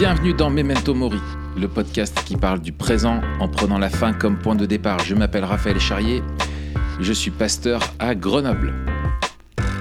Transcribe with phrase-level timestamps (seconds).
[0.00, 1.20] Bienvenue dans Memento Mori,
[1.58, 5.00] le podcast qui parle du présent en prenant la fin comme point de départ.
[5.00, 6.22] Je m'appelle Raphaël Charrier,
[7.00, 8.72] je suis pasteur à Grenoble.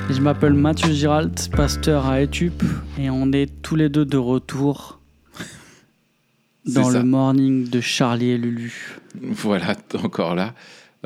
[0.09, 2.61] Je m'appelle Mathieu Giralt, pasteur à Etup,
[2.97, 4.99] et on est tous les deux de retour
[6.65, 8.99] dans le morning de Charlie et Lulu.
[9.21, 10.53] Voilà, encore là.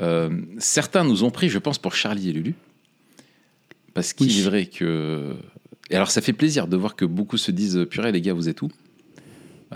[0.02, 2.56] Euh, certains nous ont pris, je pense, pour Charlie et Lulu.
[3.94, 5.36] Parce qu'il est vrai que.
[5.92, 8.50] Et alors, ça fait plaisir de voir que beaucoup se disent Purée, les gars, vous
[8.50, 8.72] êtes où?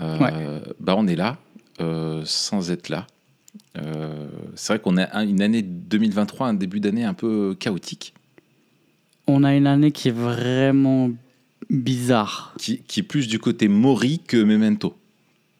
[0.00, 1.38] Euh, bah, On est là,
[1.80, 3.06] euh, sans être là.
[4.54, 8.14] c'est vrai qu'on a une année 2023, un début d'année un peu chaotique.
[9.26, 11.10] On a une année qui est vraiment
[11.70, 12.54] bizarre.
[12.58, 14.96] Qui, qui est plus du côté Mori que Memento.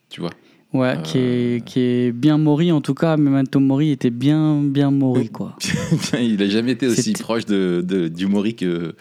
[0.09, 0.31] Tu vois
[0.75, 3.17] Ouais, qui, est, qui est bien mori en tout cas.
[3.17, 5.57] Memento Mori était bien, bien mori quoi.
[6.21, 8.95] il n'a jamais été aussi proche de, de, du mori que,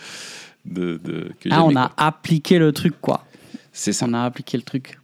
[0.65, 3.25] de, de que Ah, on a appliqué le truc quoi.
[3.73, 4.05] C'est ça.
[4.07, 4.97] On a appliqué le truc.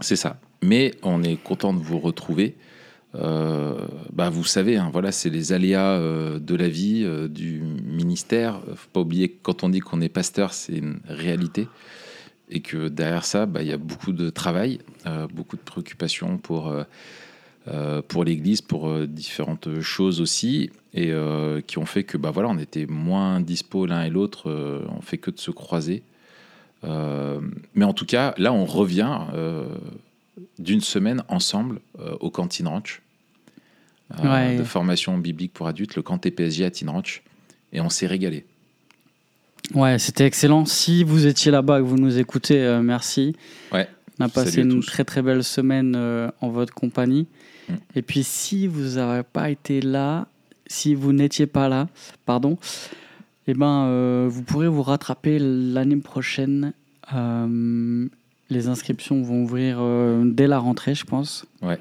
[0.00, 0.40] C'est ça.
[0.62, 2.56] Mais on est content de vous retrouver.
[3.14, 7.60] Euh, bah vous savez, hein, voilà, c'est les aléas euh, de la vie, euh, du
[7.60, 8.60] ministère.
[8.74, 11.68] Faut pas oublier que quand on dit qu'on est pasteur, c'est une réalité
[12.50, 14.78] et que derrière ça, bah, il y a beaucoup de travail,
[15.34, 16.74] beaucoup de préoccupations pour,
[18.08, 21.12] pour l'Église, pour différentes choses aussi, et
[21.66, 24.50] qui ont fait que bah, voilà, on était moins dispo l'un et l'autre,
[24.88, 26.02] on fait que de se croiser.
[26.82, 29.18] Mais en tout cas, là, on revient
[30.58, 31.80] d'une semaine ensemble
[32.20, 33.02] au Cantine Ranch,
[34.10, 37.22] de formation biblique pour adultes, le camp TPSG à Tin Ranch,
[37.72, 38.44] et on s'est régalé.
[39.74, 40.64] Ouais, c'était excellent.
[40.64, 43.36] Si vous étiez là-bas et que vous nous écoutez, euh, merci.
[43.72, 43.88] Ouais.
[44.18, 47.26] On a passé une très très belle semaine euh, en votre compagnie.
[47.68, 47.74] Mm.
[47.96, 50.26] Et puis si vous n'avez pas été là,
[50.66, 51.88] si vous n'étiez pas là,
[52.24, 52.58] pardon,
[53.48, 56.72] eh ben, euh, vous pourrez vous rattraper l'année prochaine.
[57.12, 59.82] les inscriptions vont ouvrir
[60.24, 61.46] dès la rentrée, je pense.
[61.62, 61.78] Ouais.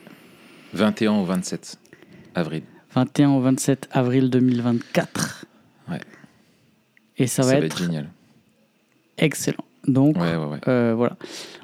[0.73, 1.77] 21 au 27
[2.35, 2.63] avril.
[2.93, 5.45] 21 au 27 avril 2024.
[5.89, 5.99] Ouais.
[7.17, 8.09] Et ça, va, être, génial.
[9.17, 9.63] Excellent.
[9.87, 11.17] Donc, euh, voilà.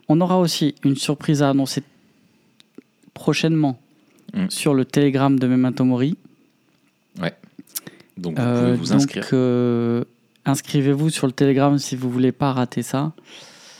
[0.10, 1.84] On aura aussi une surprise à annoncer
[3.14, 3.80] prochainement
[4.34, 4.50] mm.
[4.50, 6.18] sur le Telegram de Memento Mori.
[8.18, 9.30] Donc, vous pouvez vous euh, inscrire.
[9.34, 10.04] Euh,
[10.46, 13.14] inscrivez-vous sur le Telegram si vous voulez pas rater ça.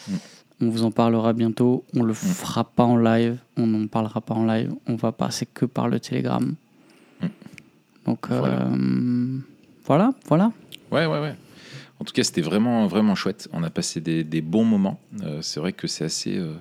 [0.08, 0.16] Mm.
[0.62, 1.84] On vous en parlera bientôt.
[1.96, 2.16] On le mm.
[2.16, 3.38] fera pas en live.
[3.58, 4.74] On n'en parlera pas en live.
[4.88, 6.56] On va passer que par le Telegram.
[8.06, 8.68] Donc, voilà.
[9.86, 10.52] voilà, voilà.
[10.92, 11.36] Ouais, ouais, ouais.
[12.04, 13.48] En tout cas, c'était vraiment, vraiment chouette.
[13.54, 15.00] On a passé des, bons moments.
[15.22, 16.54] Euh, c'est vrai que c'est assez, euh,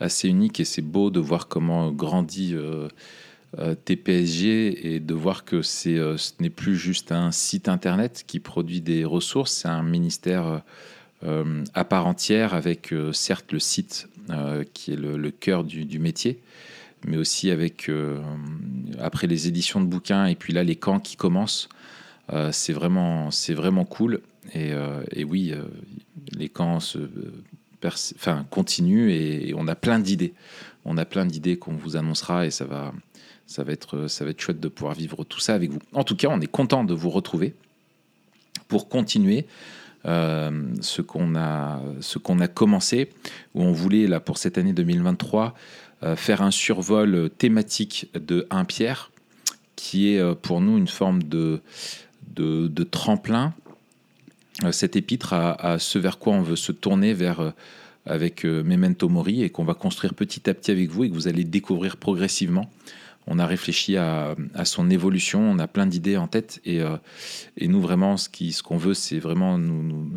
[0.00, 2.88] assez unique et c'est beau de voir comment grandit euh,
[3.84, 8.80] TPSG et de voir que c'est, ce n'est plus juste un site internet qui produit
[8.80, 10.62] des ressources, c'est un ministère
[11.22, 14.08] à part entière avec certes le site
[14.74, 16.40] qui est le, cœur du, métier,
[17.06, 17.90] mais aussi avec,
[18.98, 21.70] après les éditions de bouquins et puis là les camps qui commencent.
[22.50, 24.20] c'est vraiment, vraiment cool
[24.54, 25.62] euh, et, oui, euh,
[26.32, 26.98] les camps se,
[27.84, 30.34] enfin, continuent et, on a plein d'idées.
[30.84, 32.92] On a plein d'idées qu'on vous annoncera et ça va,
[33.46, 35.80] ça, va être, ça va être chouette de pouvoir vivre tout ça avec vous.
[35.92, 37.54] En tout cas, on est content de vous retrouver
[38.68, 39.46] pour continuer
[40.06, 43.10] euh, ce qu'on a, ce a commencé,
[43.54, 45.54] où on voulait, là, pour cette année 2023,
[46.14, 49.10] faire un survol thématique de 1 Pierre,
[49.76, 51.62] qui est pour nous une forme de,
[52.36, 53.54] de, tremplin
[54.64, 57.50] euh, cet épître à, ce vers quoi on veut se tourner vers euh,
[58.06, 61.14] avec euh, Memento Mori et qu'on va construire petit à petit avec vous et que
[61.14, 62.70] vous allez découvrir progressivement.
[63.26, 66.80] On a réfléchi à, son évolution, on a plein d'idées en tête et,
[67.56, 70.12] et, nous vraiment ce qui ce qu'on veut c'est vraiment nous,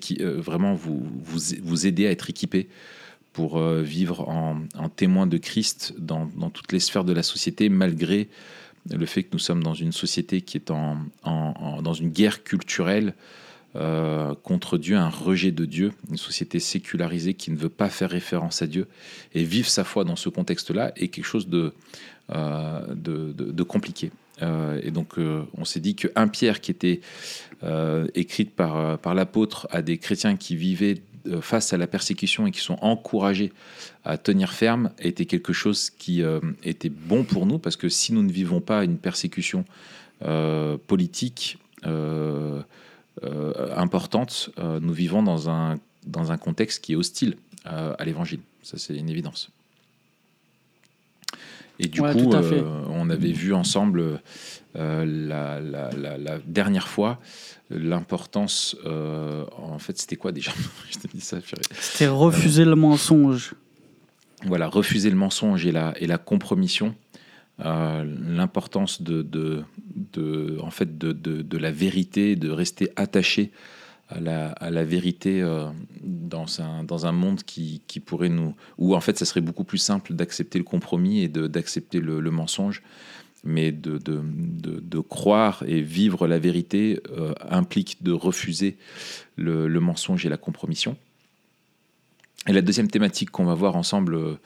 [0.00, 2.68] qui vraiment vous, vous, vous aider à être équipé
[3.32, 8.28] pour vivre en, témoin de Christ dans, dans, toutes les sphères de la société malgré
[8.88, 12.44] le fait que nous sommes dans une société qui est en, en dans une guerre
[12.44, 13.14] culturelle
[13.76, 18.08] euh, contre Dieu, un rejet de Dieu, une société sécularisée qui ne veut pas faire
[18.08, 18.86] référence à Dieu
[19.34, 21.74] et vivre sa foi dans ce contexte-là est quelque chose de,
[22.34, 24.10] euh, de, compliqué.
[24.40, 25.16] Euh, et donc
[25.56, 27.00] on s'est dit que un Pierre qui était
[28.14, 31.02] écrite par, par l'apôtre à des chrétiens qui vivaient
[31.40, 33.52] face à la persécution et qui sont encouragés
[34.04, 36.22] à tenir ferme était quelque chose qui
[36.62, 39.64] était bon pour nous parce que si nous ne vivons pas une persécution
[40.86, 41.58] politique,
[43.24, 47.36] euh, importante, euh, nous vivons dans un, dans un contexte qui est hostile
[47.66, 48.40] euh, à l'évangile.
[48.62, 49.50] Ça, c'est une évidence.
[51.78, 54.20] Et du coup, on avait vu ensemble
[54.74, 57.20] la, la, la, dernière fois
[57.70, 58.76] l'importance.
[58.84, 60.52] en fait, c'était quoi déjà?
[60.90, 63.54] C'était refuser le mensonge.
[64.44, 66.94] voilà, refuser le mensonge et la, et la compromission,
[67.58, 69.64] l'importance de, de,
[70.12, 73.52] de, en fait de, de, la vérité, de rester attaché
[74.08, 75.42] à la, vérité
[76.02, 78.54] dans, un, dans un monde qui, qui, pourrait nous...
[78.78, 82.82] où en fait ça serait beaucoup plus simple d'accepter le compromis et d'accepter le, mensonge
[83.44, 84.22] mais de, de,
[84.80, 88.76] de, croire et vivre la vérité euh, implique de refuser
[89.36, 90.96] le, mensonge et la compromission.
[92.46, 94.38] Et la deuxième thématique qu'on va voir ensemble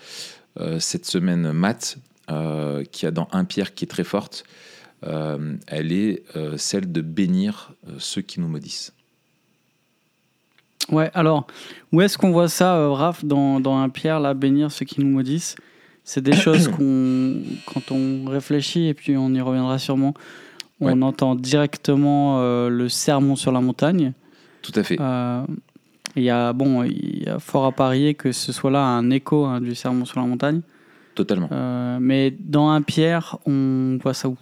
[0.59, 1.99] euh, cette semaine, Matt,
[2.31, 4.45] euh, qui a dans un Pierre qui est très forte,
[5.67, 6.23] elle est
[6.57, 8.93] celle de bénir ceux qui nous maudissent.
[10.93, 11.47] Ouais, alors,
[11.91, 15.09] où est-ce qu'on voit ça, Raph, dans, dans un Pierre, là, bénir ceux qui nous
[15.09, 15.57] maudissent?
[16.05, 17.37] C'est des choses qu'on,
[17.67, 20.15] quand on réfléchit, et puis on y reviendra sûrement,
[20.81, 24.13] on entend directement euh, le sermon sur la montagne.
[24.63, 25.01] Tout à fait.
[25.01, 25.45] Euh,
[26.17, 29.11] il y a bon, il y a fort à parier que ce soit là un
[29.11, 30.61] écho hein, du sermon sur la montagne.
[31.15, 31.49] Totalement.
[31.53, 34.37] Euh, mais dans un Pierre, on voit ça où?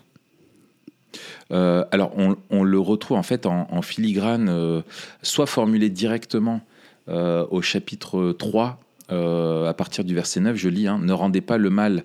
[1.51, 4.83] Alors, on, on, le retrouve en fait en, en filigrane,
[5.23, 6.61] soit formulé directement
[7.09, 8.79] au chapitre 3
[9.12, 12.05] euh, à partir du verset 9, je lis hein, Ne rendez pas le mal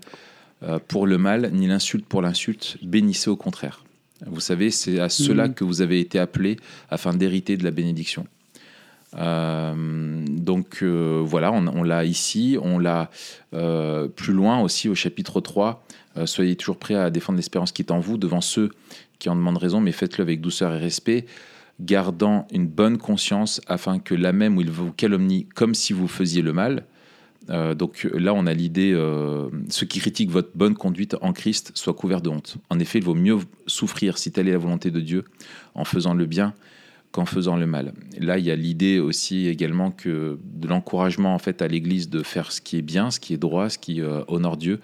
[0.64, 3.84] euh, pour le mal, ni l'insulte pour l'insulte, bénissez au contraire.
[4.26, 5.54] Vous savez, c'est à cela mmh.
[5.54, 6.58] que vous avez été appelés
[6.90, 8.26] afin d'hériter de la bénédiction.
[10.48, 13.10] Euh, donc voilà, on, l'a ici, on l'a
[13.52, 15.84] plus loin aussi au chapitre 3.
[16.26, 18.72] soyez toujours prêts à défendre l'espérance qui est en vous devant ceux
[19.20, 21.26] qui en demandent raison, mais faites-le avec douceur et respect,
[21.80, 26.08] gardant une bonne conscience afin que la même où il vous calomnie comme si vous
[26.08, 26.86] faisiez le mal,
[27.50, 31.72] euh, donc là, on a l'idée, euh, ceux qui critiquent votre bonne conduite en Christ
[31.76, 32.58] soient couverts de honte.
[32.70, 33.38] En effet, il vaut mieux
[33.68, 35.26] souffrir, si telle est la volonté de Dieu,
[35.76, 36.54] en faisant le bien
[37.16, 37.94] qu'en faisant le mal.
[38.20, 42.24] Là, il y a l'idée aussi également que de l'encouragement en fait à l'Église de
[42.24, 44.82] faire ce qui est bien, ce qui est droit, ce qui euh, honore Dieu,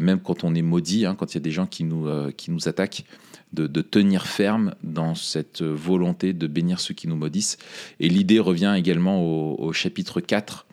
[0.00, 2.50] même quand on est maudit, hein, quand il y a des gens qui nous, qui
[2.50, 3.04] nous attaquent.
[3.52, 7.56] De, tenir ferme dans cette volonté de bénir ceux qui nous maudissent.
[8.00, 10.66] Et l'idée revient également au, chapitre 4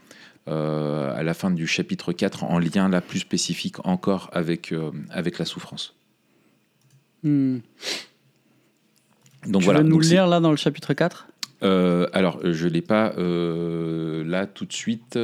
[0.50, 4.92] euh, à la fin du chapitre 4 en lien là plus spécifique encore avec, euh,
[5.10, 5.96] avec la souffrance.
[7.24, 7.60] Hmm.
[9.48, 9.84] Donc tu voilà.
[9.84, 11.28] nous le lire là dans le chapitre 4
[11.64, 15.20] euh, Alors, je ne l'ai pas là tout de suite,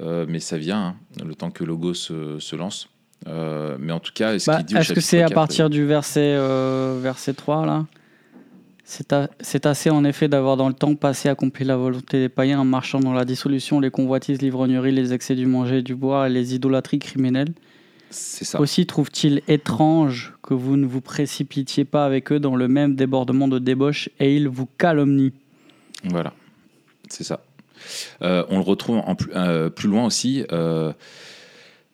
[0.00, 2.88] mais ça vient, hein, le temps que Logo se, se lance.
[3.26, 6.36] mais en tout cas, est-ce bah, Est-ce que c'est à partir du verset,
[7.00, 7.86] verset 3 là?
[8.84, 12.64] C'est assez en effet d'avoir dans le temps passé accompli la volonté des païens en
[12.64, 16.30] marchant dans la dissolution, les convoitises, l'ivrognerie, les excès du manger et du boire et
[16.30, 17.54] les idolâtries criminelles.
[18.12, 18.60] Ça.
[18.60, 23.48] Aussi trouve-t-il étrange que vous ne vous précipitiez pas avec eux dans le même débordement
[23.48, 25.32] de débauche et ils vous calomnient.
[26.04, 26.32] Voilà,
[27.08, 27.42] c'est ça.
[28.22, 30.44] Euh, on le retrouve en plus, euh, plus loin aussi.
[30.52, 30.92] Euh,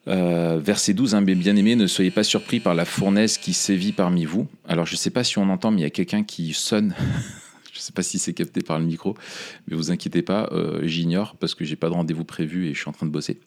[0.07, 4.25] verset 12, hein, bien aimé, ne soyez pas surpris par la fournaise qui sévit parmi
[4.25, 4.47] vous.
[4.67, 6.95] Alors je ne sais pas si on entend, mais il y a quelqu'un qui sonne.
[7.79, 9.15] Je ne sais pas si c'est capté par le micro,
[9.67, 12.81] mais vous inquiétez pas, euh, j'ignore parce que j'ai pas de rendez-vous prévu et je
[12.81, 13.41] suis en train de bosser.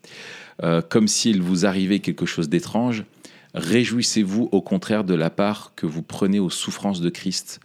[0.64, 3.04] Euh, comme s'il vous arrivait quelque chose d'étrange,
[3.54, 7.60] réjouissez-vous au contraire de la part que vous prenez aux souffrances de Christ,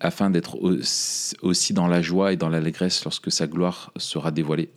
[0.00, 0.58] afin d'être
[1.40, 4.68] aussi dans la joie et dans l'allégresse lorsque sa gloire sera dévoilée.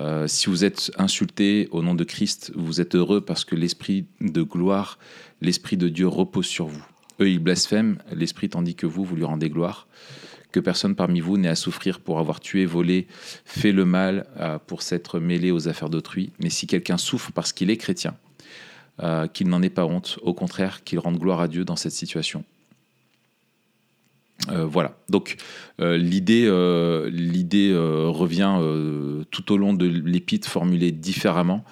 [0.00, 4.06] Euh, si vous êtes insulté au nom de Christ, vous êtes heureux parce que l'esprit
[4.20, 4.98] de gloire,
[5.40, 6.84] l'esprit de Dieu repose sur vous.
[7.20, 9.86] Eux, ils blasphèment l'esprit tandis que vous, vous lui rendez gloire.
[10.52, 13.06] Que personne parmi vous n'ait à souffrir pour avoir tué, volé,
[13.44, 16.32] fait le mal, euh, pour s'être mêlé aux affaires d'autrui.
[16.40, 18.14] Mais si quelqu'un souffre parce qu'il est chrétien,
[19.02, 21.92] euh, qu'il n'en ait pas honte, au contraire, qu'il rende gloire à Dieu dans cette
[21.92, 22.44] situation.
[24.50, 24.96] Euh, voilà.
[25.08, 25.36] Donc
[25.78, 28.56] l'idée, revient
[29.30, 31.64] tout au long de l'épître formulée différemment,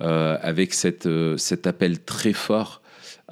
[0.00, 2.81] avec cet appel très fort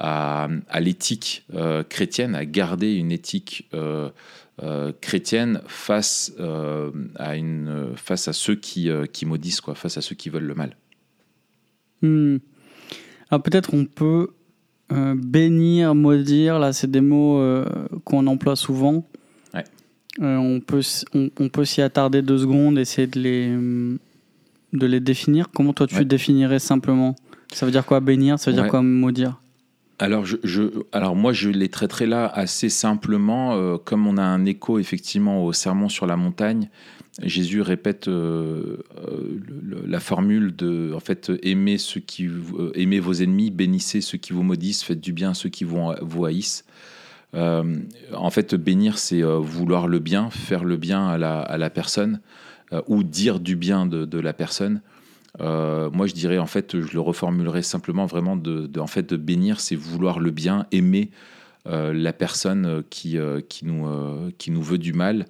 [0.00, 0.48] à,
[0.80, 1.46] l'éthique
[1.88, 3.70] chrétienne, à garder une éthique
[5.00, 6.32] chrétienne face,
[7.16, 10.54] à une, face à ceux qui, qui maudissent, quoi, face à ceux qui veulent le
[10.54, 10.76] mal.
[12.02, 12.38] Hmm.
[13.30, 14.28] Alors peut-être on peut
[14.92, 17.64] euh, bénir, maudire, là, c'est des mots euh,
[18.04, 19.04] qu'on emploie souvent.
[20.20, 20.82] Euh, on peut,
[21.14, 23.48] on, peut s'y attarder deux secondes, essayer de les,
[24.72, 25.50] de les définir.
[25.54, 27.14] Comment toi tu définirais simplement?
[27.52, 28.36] Ça veut dire quoi bénir?
[28.38, 29.40] Ça veut dire quoi maudire?
[30.00, 35.52] Alors, moi, je les traiterai là assez simplement, comme on a un écho effectivement au
[35.52, 36.70] sermon sur la montagne.
[37.22, 39.40] Jésus répète euh, euh,
[39.86, 44.42] la formule de en fait aimez ceux qui euh, vos ennemis, bénissez ceux qui vous
[44.42, 46.64] maudissent, faites du bien à ceux qui vous, vous haïssent.
[47.34, 52.20] en fait, bénir, c'est vouloir le bien, faire le bien à la, à la personne
[52.86, 54.80] ou dire du bien de, de la personne.
[55.38, 59.60] Moi, je dirais en fait, je le reformulerai simplement vraiment de, en fait de bénir,
[59.60, 61.10] c'est vouloir le bien, aimer
[61.66, 63.16] la personne qui,
[63.48, 63.86] qui, nous,
[64.38, 65.26] qui nous veut du mal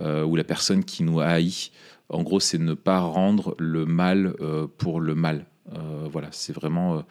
[0.00, 1.70] ou la personne qui nous haït.
[2.08, 4.34] En gros, c'est ne pas rendre le mal
[4.78, 5.44] pour le mal.
[6.10, 7.04] voilà, c'est vraiment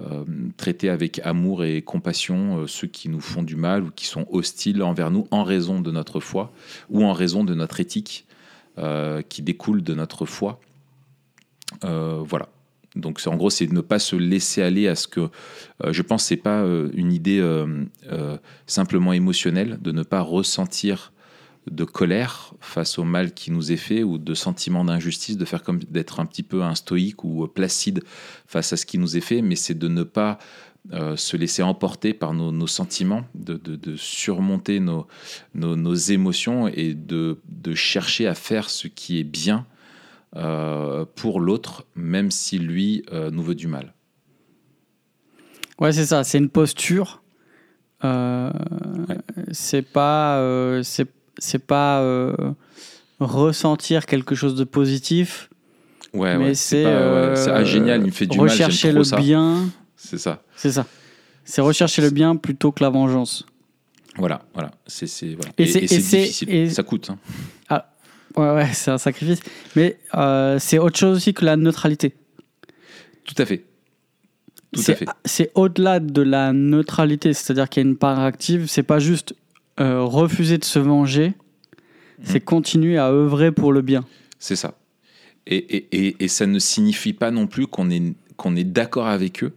[0.00, 0.24] euh,
[0.56, 4.26] traiter avec amour et compassion euh, ceux qui nous font du mal ou qui sont
[4.28, 6.52] hostiles envers nous en raison de notre foi
[6.90, 8.26] ou en raison de notre éthique
[8.76, 10.58] euh, qui découle de notre foi.
[11.82, 12.48] Voilà.
[12.96, 15.28] Donc en gros, c'est de ne pas se laisser aller à ce que
[15.84, 16.64] je pense c'est pas
[16.94, 17.42] une idée
[18.66, 21.12] simplement émotionnelle, de ne pas ressentir
[21.70, 25.62] de colère face au mal qui nous est fait ou de sentiment d'injustice, de faire
[25.62, 28.02] comme d'être un petit peu un stoïque ou placide
[28.46, 30.38] face à ce qui nous est fait, mais c'est de ne pas
[30.92, 37.38] euh, se laisser emporter par nos, sentiments, de, surmonter nos, émotions et de,
[37.74, 39.66] chercher à faire ce qui est bien
[40.36, 43.94] euh, pour l'autre, même si lui euh, nous veut du mal.
[45.80, 47.22] Ouais, c'est ça, c'est une posture.
[49.52, 52.34] C'est pas, c'est c'est pas euh,
[53.20, 55.50] ressentir quelque chose de positif.
[56.12, 59.68] Ouais, mais c'est euh, ah, génial, il me fait du rechercher mal, le bien.
[59.96, 60.42] C'est ça.
[60.56, 60.86] C'est ça.
[61.44, 63.44] C'est rechercher le bien plutôt que la vengeance.
[64.16, 64.70] Voilà, voilà.
[64.86, 65.50] C'est voilà.
[65.58, 66.72] et, c'est difficile.
[66.72, 67.10] Ça coûte.
[67.10, 67.18] Hein.
[67.68, 67.93] Ah,
[68.36, 69.40] ouais, ouais, c'est un sacrifice.
[69.76, 72.14] Mais euh, c'est autre chose aussi que la neutralité.
[73.24, 73.64] Tout à fait.
[74.72, 75.06] Tout à fait.
[75.24, 78.66] C'est au-delà de la neutralité, c'est-à-dire qu'il y a une part active.
[78.66, 79.34] C'est pas juste
[79.80, 81.34] euh, refuser de se venger,
[82.22, 82.44] c'est hmm.
[82.44, 84.04] continuer à œuvrer pour le bien.
[84.38, 84.74] C'est ça.
[85.46, 89.44] Et, et, et, ça ne signifie pas non plus qu'on est, qu'on est d'accord avec
[89.44, 89.52] eux,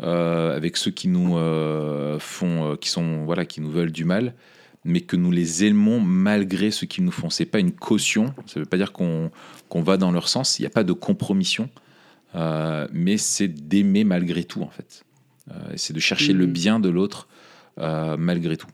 [0.00, 1.36] euh, avec ceux qui nous
[2.20, 4.34] font, qui sont, voilà, qui nous veulent du mal,
[4.84, 7.30] mais que nous les aimons malgré ce qu'ils nous font.
[7.30, 8.34] C'est pas une caution.
[8.46, 9.30] Ça veut pas dire qu'on,
[9.72, 10.58] va dans leur sens.
[10.58, 11.68] Il n'y a pas de compromission,
[12.34, 15.04] mais c'est d'aimer malgré tout en fait.
[15.76, 16.52] c'est de chercher le hmm.
[16.52, 17.28] bien de l'autre
[17.76, 18.68] malgré tout.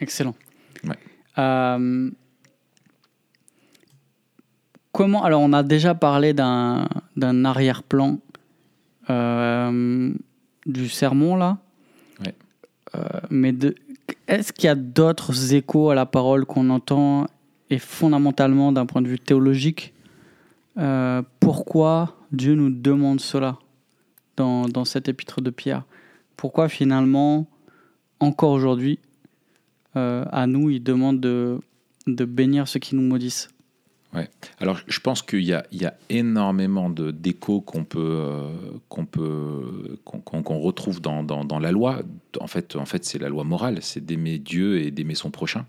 [0.00, 0.34] Excellent.
[1.38, 2.10] Euh,
[4.92, 8.18] comment alors on a déjà parlé d'un arrière-plan
[9.10, 10.12] euh,
[10.66, 11.58] du sermon là.
[12.94, 13.54] Euh, mais
[14.26, 17.26] est-ce qu'il y a d'autres échos à la parole qu'on entend
[17.70, 19.92] et fondamentalement d'un point de vue théologique
[21.40, 23.58] pourquoi Dieu nous demande cela
[24.36, 25.84] dans, dans cet épître de Pierre?
[26.36, 27.46] Pourquoi finalement
[28.20, 28.98] encore aujourd'hui
[29.96, 31.58] euh, à nous, il demande de,
[32.06, 33.48] de bénir ceux qui nous maudissent?
[34.58, 35.64] Alors, je pense qu'il y a,
[36.08, 38.50] énormément d'échos qu'on peut, euh,
[38.88, 42.00] qu'on peut, qu'on retrouve dans, la loi.
[42.40, 45.66] En fait, en fait, c'est la loi morale, c'est d'aimer Dieu et d'aimer son prochain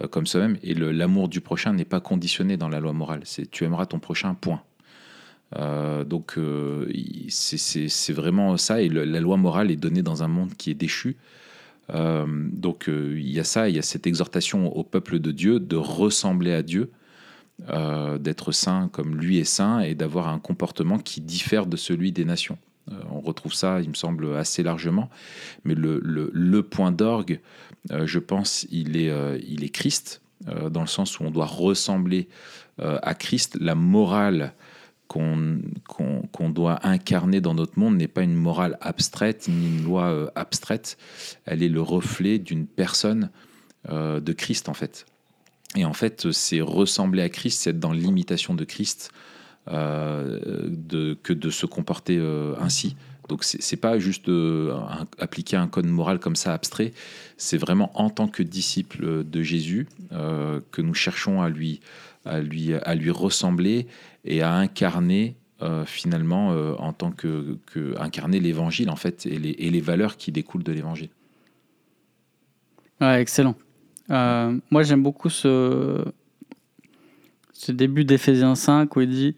[0.00, 0.56] euh, comme soi-même.
[0.62, 3.20] Et l'amour du prochain n'est pas conditionné dans la loi morale.
[3.24, 4.34] C'est tu aimeras ton prochain.
[4.34, 4.62] Point.
[6.04, 6.38] donc,
[7.28, 8.80] c'est vraiment ça.
[8.80, 11.16] Et la loi morale est donnée dans un monde qui est déchu.
[11.94, 15.30] Euh, donc euh, il y a ça, il y a cette exhortation au peuple de
[15.30, 16.90] Dieu de ressembler à Dieu,
[17.68, 22.12] euh, d'être saint comme lui est saint et d'avoir un comportement qui diffère de celui
[22.12, 22.58] des nations.
[23.10, 25.10] on retrouve ça, il me semble, assez largement.
[25.64, 27.40] Mais le, le, point d'orgue,
[27.90, 29.12] je pense, il est,
[29.46, 30.20] il est Christ,
[30.70, 32.28] dans le sens où on doit ressembler
[32.78, 33.56] à Christ.
[33.60, 34.54] La morale
[35.08, 40.28] qu'on doit incarner dans notre monde n'est pas une morale abstraite ni une loi euh,
[40.34, 40.96] abstraite.
[41.44, 43.30] Elle est le reflet d'une personne
[43.88, 45.06] euh, de Christ, en fait.
[45.76, 49.12] Et en fait, c'est ressembler à Christ, c'est être dans l'imitation de Christ
[49.68, 52.18] euh, que de se comporter
[52.58, 52.96] ainsi.
[53.28, 54.30] Donc, c'est pas juste
[55.18, 56.92] appliquer un code moral comme ça abstrait,
[57.36, 61.80] c'est vraiment en tant que disciple de Jésus que nous cherchons à lui,
[62.24, 63.88] à lui, à lui ressembler
[64.24, 67.56] et à incarner euh, finalement euh, en tant que,
[67.98, 71.08] incarner l'évangile en fait et les, valeurs qui découlent de l'évangile.
[73.00, 73.54] Excellent.
[74.10, 76.04] Euh, moi j'aime beaucoup ce,
[77.52, 79.34] ce début d'Éphésiens 5 où il dit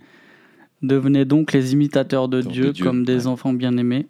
[0.82, 4.06] Devenez donc les imitateurs de, Dieu, comme des enfants bien-aimés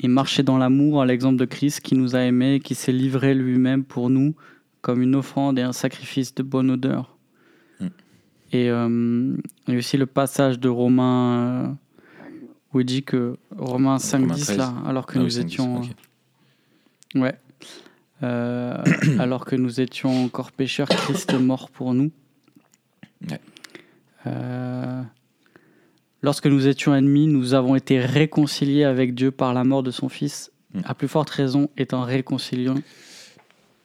[0.00, 2.92] et marchez dans l'amour à l'exemple de Christ qui nous a aimés et qui s'est
[2.92, 4.34] livré lui-même pour nous
[4.80, 7.16] comme une offrande et un sacrifice de bonne odeur.
[8.54, 9.34] Et euh,
[9.66, 11.68] il y a aussi le passage de Romain euh,
[12.74, 15.80] où il dit que Romain 5.10 là, alors que ah nous étions.
[17.14, 17.34] Ouais.
[18.22, 18.82] Euh,
[19.18, 22.10] alors que nous étions encore pécheurs, Christ mort pour nous.
[26.22, 30.08] lorsque nous étions ennemis, nous avons été réconciliés avec Dieu par la mort de son
[30.08, 30.52] Fils.
[30.74, 30.80] Mm.
[30.84, 32.70] À plus forte raison, étant réconciliés,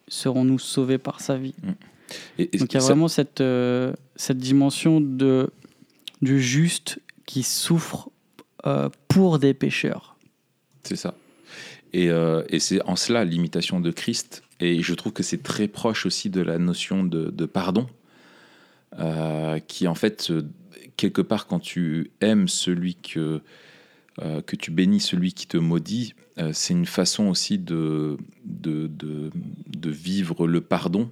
[0.07, 1.55] serons-nous sauvés par sa vie.
[1.63, 2.43] Mm.
[2.59, 3.43] Donc il y a vraiment cette,
[4.15, 5.49] cette dimension de,
[6.21, 8.09] du juste qui souffre
[8.65, 10.15] euh, pour des pécheurs.
[10.83, 11.13] C'est ça.
[11.93, 14.43] Et, euh, et c'est en cela l'imitation de Christ.
[14.59, 17.87] Et je trouve que c'est très proche aussi de la notion de, pardon,
[18.99, 20.31] euh, qui en fait,
[20.95, 23.41] quelque part, quand tu aimes celui que,
[24.17, 26.15] que tu bénis, celui qui te maudit,
[26.53, 29.29] c'est une façon aussi de, de, de,
[29.67, 31.11] de vivre le pardon,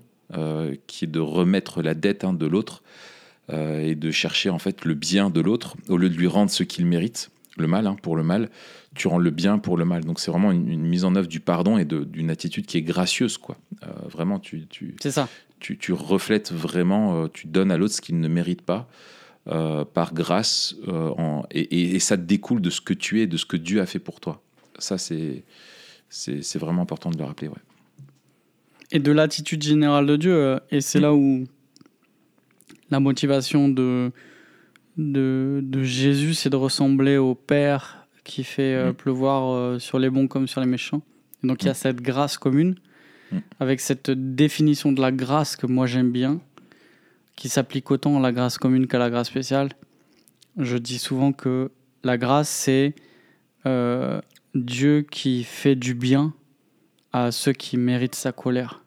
[0.87, 2.81] qui est de remettre la dette hein, de l'autre
[3.53, 6.63] et de chercher en fait le bien de l'autre au lieu de lui rendre ce
[6.63, 8.49] qu'il mérite le mal hein, pour le mal,
[8.95, 10.03] tu rends le bien pour le mal.
[10.03, 13.37] Donc c'est vraiment une, mise en œuvre du pardon et d'une attitude qui est gracieuse,
[13.37, 13.57] quoi.
[13.83, 15.27] Euh, vraiment, tu, tu, c'est ça.
[15.59, 18.87] Tu, tu, reflètes vraiment, euh, tu donnes à l'autre ce qu'il ne mérite pas.
[19.47, 23.45] Euh, par grâce, en, et, et, ça découle de ce que tu es, de ce
[23.45, 24.41] que Dieu a fait pour toi.
[24.79, 25.43] Ça, c'est,
[26.09, 27.49] c'est, vraiment important de le rappeler.
[27.49, 27.53] Ouais.
[28.91, 31.03] Et de l'attitude générale de Dieu, et c'est mm.
[31.03, 31.45] là où
[32.89, 34.11] la motivation de,
[34.97, 38.95] de, de Jésus, c'est de ressembler au Père qui fait euh, mm.
[38.95, 41.01] pleuvoir euh, sur les bons comme sur les méchants.
[41.43, 41.75] donc il y a mm.
[41.75, 42.75] cette grâce commune,
[43.31, 43.37] mm.
[43.61, 46.41] avec cette définition de la grâce que moi j'aime bien,
[47.37, 49.69] qui s'applique autant à la grâce commune qu'à la grâce spéciale.
[50.57, 51.71] Je dis souvent que
[52.03, 52.95] la grâce, c'est
[53.65, 54.21] euh,
[54.53, 56.33] Dieu qui fait du bien
[57.11, 58.81] à ceux qui méritent sa colère.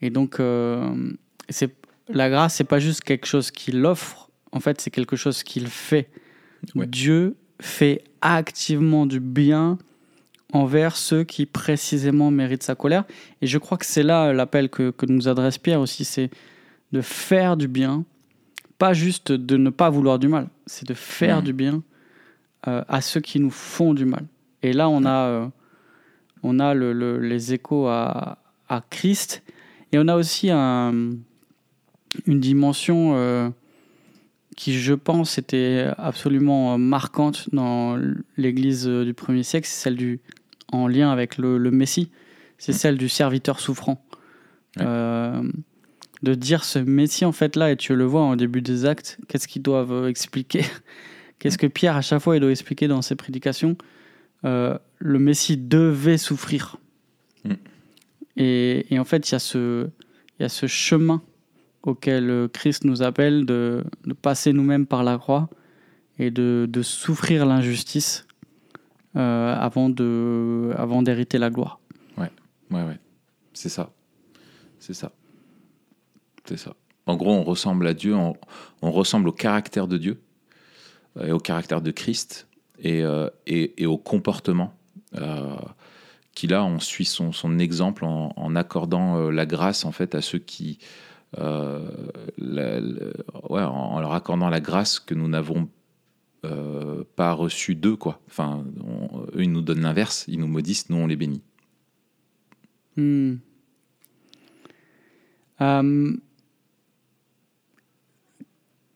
[0.00, 0.40] Et donc,
[1.48, 1.74] c'est
[2.08, 5.68] la grâce, c'est pas juste quelque chose qu'il offre, en fait, c'est quelque chose qu'il
[5.68, 6.08] fait.
[6.74, 9.78] Dieu fait activement du bien
[10.52, 13.04] envers ceux qui précisément méritent sa colère.
[13.42, 16.30] Et je crois que c'est là l'appel que, nous adresse Pierre aussi, c'est
[16.92, 18.04] de faire du bien,
[18.78, 21.82] pas juste de ne pas vouloir du mal, c'est de faire du bien
[22.66, 24.24] euh, à ceux qui nous font du mal.
[24.62, 25.46] Et là, on a, euh,
[26.42, 28.38] on a les échos à,
[28.90, 29.42] Christ,
[29.92, 31.20] et on a aussi une
[32.26, 33.16] dimension...
[33.16, 33.50] Euh,
[34.58, 37.96] qui, je pense, était absolument euh, marquante dans
[38.36, 40.18] l'Église euh, du premier siècle, c'est celle du,
[40.72, 42.10] en lien avec le, Messie,
[42.58, 42.76] c'est mm.
[42.76, 44.04] celle du serviteur souffrant.
[44.80, 45.48] Euh,
[46.24, 49.18] de dire ce Messie, en fait, là, et tu le vois au début des actes,
[49.28, 50.64] qu'est-ce qu'ils doivent expliquer?
[51.38, 53.76] Qu'est-ce que Pierre, à chaque fois, il doit expliquer dans ses prédications?
[54.42, 56.78] Le Messie devait souffrir.
[57.44, 57.52] Mm.
[58.38, 59.88] Et, et, en fait, il y, a ce,
[60.38, 61.22] il y a ce chemin
[61.82, 63.84] auquel euh, Christ nous appelle de,
[64.22, 65.48] passer nous-mêmes par la croix
[66.18, 68.26] et de, souffrir l'injustice
[69.16, 71.80] euh, avant, de, avant d'hériter la gloire.
[72.16, 72.30] Ouais,
[72.70, 72.98] ouais, ouais.
[73.52, 73.90] C'est ça.
[74.78, 75.12] C'est ça.
[76.44, 76.74] C'est ça.
[77.06, 80.20] En gros, on ressemble à Dieu, on, ressemble au caractère de Dieu
[81.16, 82.48] euh, et au caractère de Christ
[82.80, 83.02] et,
[83.46, 84.72] et, au comportement.
[86.32, 90.22] qui là, on suit son, son exemple en, en accordant la grâce en fait à
[90.22, 90.78] ceux qui,
[91.36, 91.86] euh,
[93.52, 95.68] en, leur accordant la grâce que nous n'avons
[96.44, 97.96] euh, pas reçue d'eux.
[97.96, 98.20] Quoi.
[98.28, 98.64] Enfin,
[99.34, 101.42] eux, ils nous donnent l'inverse, ils nous maudissent, nous, on les bénit.
[102.96, 103.34] Hmm.
[105.60, 106.16] Euh,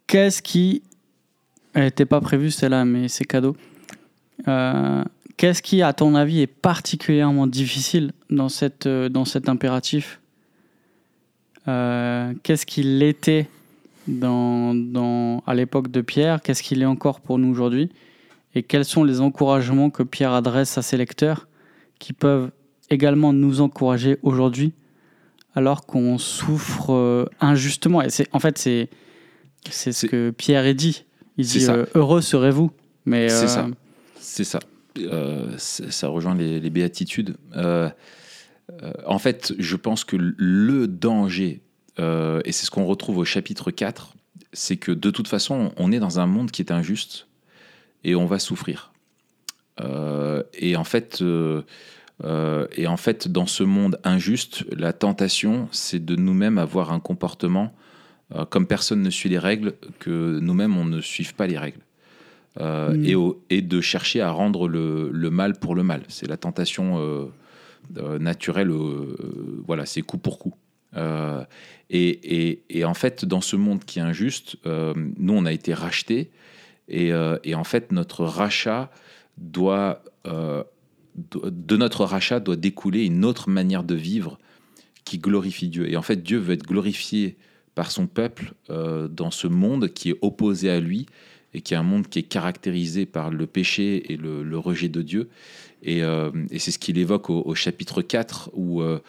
[0.07, 0.83] qu'est-ce qui.
[1.75, 3.57] Elle n'était pas prévue celle-là, mais c'est cadeau.
[5.37, 10.22] Qu'est-ce qui, à ton avis, est particulièrement difficile dans, cette, dans cet impératif?
[10.22, 10.22] euh,
[11.65, 13.49] qu'est-ce qu'il était
[14.09, 17.91] dans, dans, à l'époque de Pierre, qu'est-ce qu'il est encore pour nous aujourd'hui,
[18.55, 21.49] et quels sont les encouragements que Pierre adresse à ses lecteurs
[21.99, 22.51] qui peuvent
[22.91, 24.73] également nous encourager aujourd'hui
[25.55, 28.03] alors qu'on souffre euh, injustement?
[28.03, 28.89] Et c'est, en fait, c'est,
[29.71, 31.05] c'est ce que Pierre est dit.
[31.39, 32.71] Il dit euh, Heureux serez-vous.
[33.07, 33.69] Mais, c'est ça.
[34.19, 34.61] C'est ça.
[35.57, 37.37] ça rejoint les, les béatitudes.
[38.83, 41.61] Euh, en fait, je pense que le danger,
[41.99, 44.15] euh, et c'est ce qu'on retrouve au chapitre 4,
[44.53, 47.27] c'est que de toute façon, on est dans un monde qui est injuste
[48.05, 48.93] et on va souffrir.
[49.81, 51.23] Euh, et en fait,
[52.77, 57.75] et en fait, dans ce monde injuste, la tentation, c'est de nous-mêmes avoir un comportement
[58.49, 61.81] comme personne ne suit les règles, que nous-mêmes on ne suive pas les règles.
[62.59, 63.05] Mm.
[63.05, 63.15] et,
[63.49, 66.03] et, de chercher à rendre le, le, mal pour le mal.
[66.09, 67.31] C'est la tentation
[67.91, 69.17] naturel, euh,
[69.67, 70.55] voilà, c'est coup pour coup.
[70.97, 71.45] Euh,
[71.91, 76.31] et, en fait, dans ce monde qui est injuste, nous, on a été rachetés.
[76.89, 78.91] Et, en fait, notre rachat
[79.39, 84.39] doit, de notre rachat doit découler une autre manière de vivre
[85.05, 85.91] qui glorifie Dieu.
[85.91, 87.37] Et en fait, Dieu veut être glorifié
[87.75, 91.07] par son peuple dans ce monde qui est opposé à lui
[91.55, 95.03] et qui est un monde qui est caractérisé par le péché et le rejet de
[95.03, 95.29] Dieu.
[95.87, 99.01] Euh, et, c'est ce qu'il évoque au, chapitre 4, où, euh,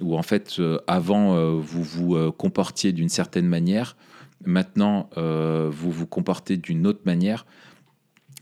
[0.00, 3.96] où en fait, euh, avant, vous vous comportiez d'une certaine manière,
[4.44, 7.46] maintenant vous vous comportez d'une autre manière.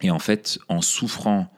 [0.02, 1.50] Et en fait, en souffrant,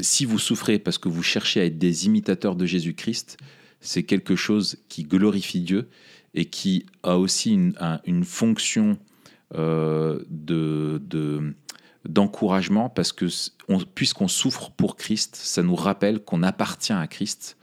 [0.00, 3.36] si vous souffrez parce que vous cherchez à être des imitateurs de Jésus-Christ,
[3.80, 5.88] c'est quelque chose qui glorifie Dieu
[6.34, 8.98] et qui a aussi une, fonction
[9.54, 11.54] euh, de,
[12.08, 13.26] d'encouragement parce que
[13.94, 17.56] puisqu'on souffre pour Christ, ça nous rappelle qu'on appartient à Christ,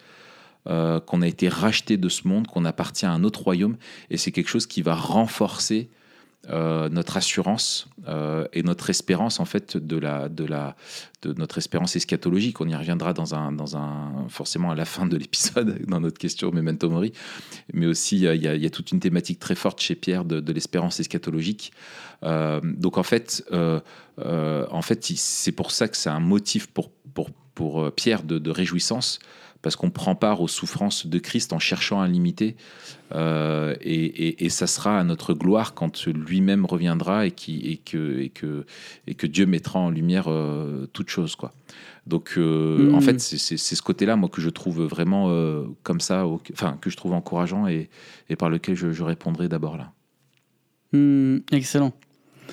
[0.67, 3.77] euh, qu'on a été racheté de ce monde, qu'on appartient à un autre royaume,
[4.09, 5.89] et c'est quelque chose qui va renforcer
[6.49, 10.77] euh, notre assurance euh, et notre espérance en fait de la de la
[11.21, 12.61] de notre espérance eschatologique.
[12.61, 16.17] On y reviendra dans un dans un forcément à la fin de l'épisode dans notre
[16.17, 17.11] question Memento Mori,
[17.73, 21.01] mais aussi il il y a toute une thématique très forte chez Pierre de, l'espérance
[21.01, 21.73] eschatologique.
[22.23, 27.31] Euh, donc en fait en fait c'est pour ça que c'est un motif pour pour
[27.55, 29.19] pour Pierre de réjouissance
[29.61, 32.55] parce qu'on prend part aux souffrances de Christ en cherchant à l'imiter.
[33.15, 38.65] Euh, et, ça sera à notre gloire quand lui-même reviendra et, qui, que, et, que,
[39.07, 41.35] et que Dieu mettra en lumière euh, toute chose.
[41.35, 41.53] Quoi.
[42.05, 43.01] Donc, euh, en mm.
[43.01, 45.31] fait, c'est ce côté-là, moi, que je trouve vraiment
[45.83, 47.89] comme ça, enfin, que je trouve encourageant et,
[48.37, 49.91] par lequel je, répondrai d'abord là.
[50.93, 51.93] Mm, excellent.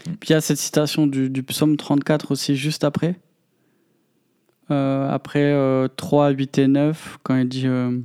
[0.07, 0.13] Mm.
[0.21, 3.17] Puis il y a cette citation du, du psaume 34 aussi, juste après.
[4.71, 5.53] Euh, après
[5.97, 7.99] 3, euh, 8 et 9, quand il dit euh,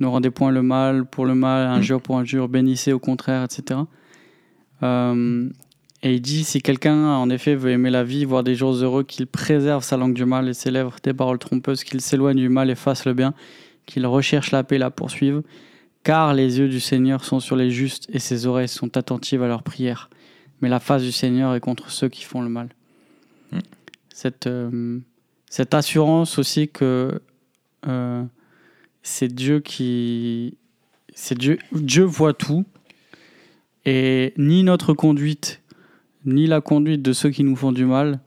[0.00, 3.80] ne rendez point le mal pour le mal, injure pour injure, bénissez au contraire, etc.
[4.82, 9.04] et il dit si quelqu'un, en effet, veut aimer la vie, voir des jours heureux,
[9.04, 12.48] qu'il préserve sa langue du mal et ses lèvres des paroles trompeuses, qu'il s'éloigne du
[12.48, 13.32] mal et fasse le bien,
[13.86, 15.42] qu'il recherche la paix et la poursuive,
[16.02, 19.48] car les yeux du Seigneur sont sur les justes et ses oreilles sont attentives à
[19.48, 20.10] leurs prières.
[20.60, 22.70] Mais la face du Seigneur est contre ceux qui font le mal.
[23.52, 23.58] Mm.
[24.08, 24.48] Cette
[25.56, 27.18] cette assurance aussi que
[27.88, 28.22] euh,
[29.02, 30.58] c'est Dieu qui.
[31.14, 32.66] C'est Dieu, Dieu voit tout.
[33.86, 35.62] Et ni notre conduite,
[36.26, 38.20] ni la conduite de ceux qui nous font du mal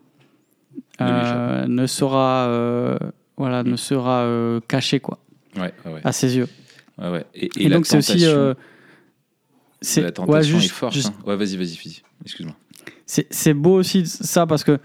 [1.02, 2.98] euh, ne sera, euh,
[3.38, 4.28] voilà, ne sera
[4.68, 5.20] cachée quoi,
[6.04, 6.48] à ses yeux.
[7.36, 8.26] Et, donc c'est aussi.
[9.82, 10.98] c'est la tentation est forte.
[10.98, 11.14] Hein.
[11.28, 12.02] Ouais, vas-y, vas-y, vas-y.
[12.24, 12.56] Excuse-moi.
[13.06, 14.80] C'est beau aussi ça parce que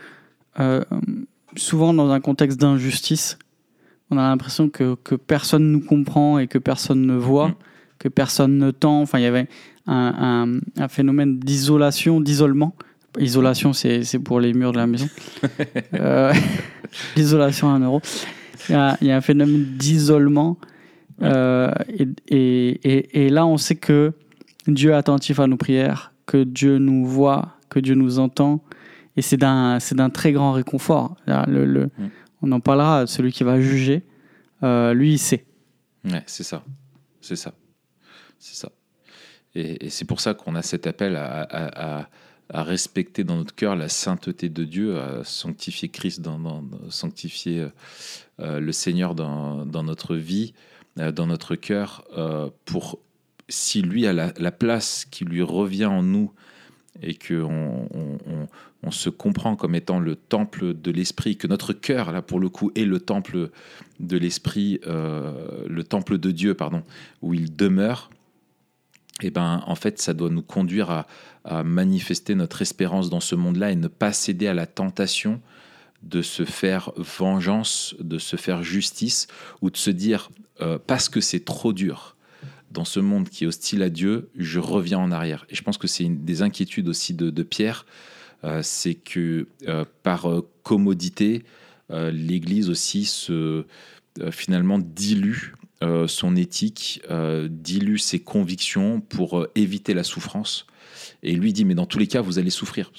[1.57, 3.39] souvent dans un contexte d'injustice,
[4.11, 7.55] on a l'impression que, que, personne nous comprend et que personne ne voit, mm.
[7.99, 9.01] que personne ne tend.
[9.01, 9.49] Enfin, il y avait
[9.87, 12.75] un, un, phénomène d'isolation, d'isolement.
[13.19, 15.09] Isolation, c'est pour les murs de la maison.
[15.95, 16.33] euh,
[17.17, 18.03] L'isolation à un euro.
[18.69, 20.59] Il y, a, il y a un phénomène d'isolement.
[21.23, 24.13] Euh, et, et, et, là, on sait que
[24.67, 28.63] Dieu est attentif à nos prières, que Dieu nous voit, que Dieu nous entend,
[29.17, 31.17] et c'est d'un, c'est d'un très grand réconfort.
[31.27, 32.11] Le, le, mm.
[32.43, 34.03] On en parlera, celui qui va juger,
[34.63, 35.47] euh, lui, il sait.
[36.05, 36.65] Ouais, c'est ça.
[37.21, 37.55] C'est ça.
[38.39, 38.71] C'est ça.
[39.55, 42.09] Et, c'est pour ça qu'on a cet appel à, à,
[42.51, 47.69] à, respecter dans notre cœur la sainteté de Dieu, à sanctifier Christ, dans, dans sanctifier
[48.41, 50.53] euh, le Seigneur dans, dans, notre vie,
[50.99, 52.05] euh, dans notre cœur,
[52.65, 52.99] pour
[53.49, 56.33] si lui a la, la, place qui lui revient en nous
[57.03, 57.89] et qu'on
[58.83, 62.49] on, se comprend comme étant le temple de l'esprit, que notre cœur, là pour le
[62.49, 63.51] coup, est le temple
[63.99, 66.83] de l'esprit, euh, le temple de Dieu, pardon,
[67.23, 68.11] où il demeure,
[69.23, 71.07] eh ben en fait ça doit nous conduire à,
[71.63, 75.43] manifester notre espérance dans ce monde-là et ne pas céder à la tentation
[76.03, 79.27] de se faire vengeance, de se faire justice,
[79.61, 80.31] ou de se dire
[80.63, 82.14] euh, parce que c'est trop dur
[82.75, 85.47] dans ce monde qui est hostile à Dieu, je reviens en arrière.
[85.49, 87.87] Et je pense que c'est une des inquiétudes aussi de, Pierre,
[88.43, 91.45] euh, c'est que euh, par euh, commodité,
[91.91, 93.67] l'Église aussi se
[94.31, 95.53] finalement dilue
[96.07, 97.03] son éthique,
[97.51, 100.67] dilue ses convictions pour éviter la souffrance.
[101.23, 102.91] Et lui dit, mais dans tous les cas, vous allez souffrir.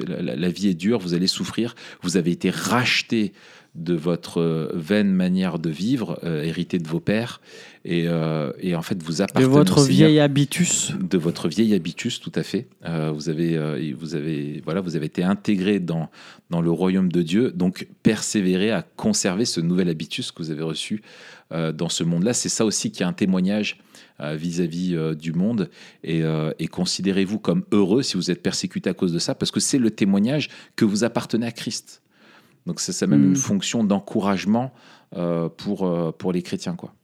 [0.00, 1.76] La, la vie est dure, vous allez souffrir.
[2.02, 3.32] Vous avez été racheté
[3.74, 7.40] de votre euh, vaine manière de vivre, euh, héritée de vos pères,
[7.84, 12.20] et, euh, et, en fait vous appartenez de votre vieil habitus, de votre vieil habitus,
[12.20, 12.68] tout à fait.
[13.12, 16.08] vous avez, vous avez, voilà, vous avez été intégré dans
[16.50, 20.62] dans le royaume de Dieu, donc persévérer à conserver ce nouvel habitus que vous avez
[20.62, 21.02] reçu
[21.50, 22.34] dans ce monde-là.
[22.34, 23.78] C'est ça aussi qui est un témoignage
[24.20, 25.70] vis-à-vis du monde.
[26.04, 26.22] Et,
[26.58, 29.78] et considérez-vous comme heureux si vous êtes persécuté à cause de ça, parce que c'est
[29.78, 32.01] le témoignage que vous appartenez à Christ.
[32.66, 33.36] Donc c'est même une hmm.
[33.36, 34.72] fonction d'encouragement
[35.16, 36.74] euh, pour, euh, pour les chrétiens.
[36.74, 36.94] Quoi.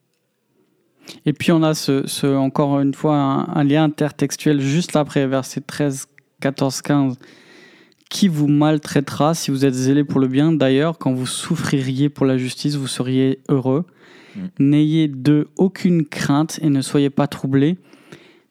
[1.27, 6.09] Et puis on a ce, encore une fois un, lien intertextuel juste après, verset 13,
[6.41, 7.19] 14, 15.
[8.11, 12.25] Qui vous maltraitera si vous êtes zélé pour le bien D'ailleurs, quand vous souffririez pour
[12.25, 13.85] la justice, vous seriez heureux.
[14.35, 14.47] Hmm.
[14.59, 17.77] N'ayez de aucune crainte et ne soyez pas troublés,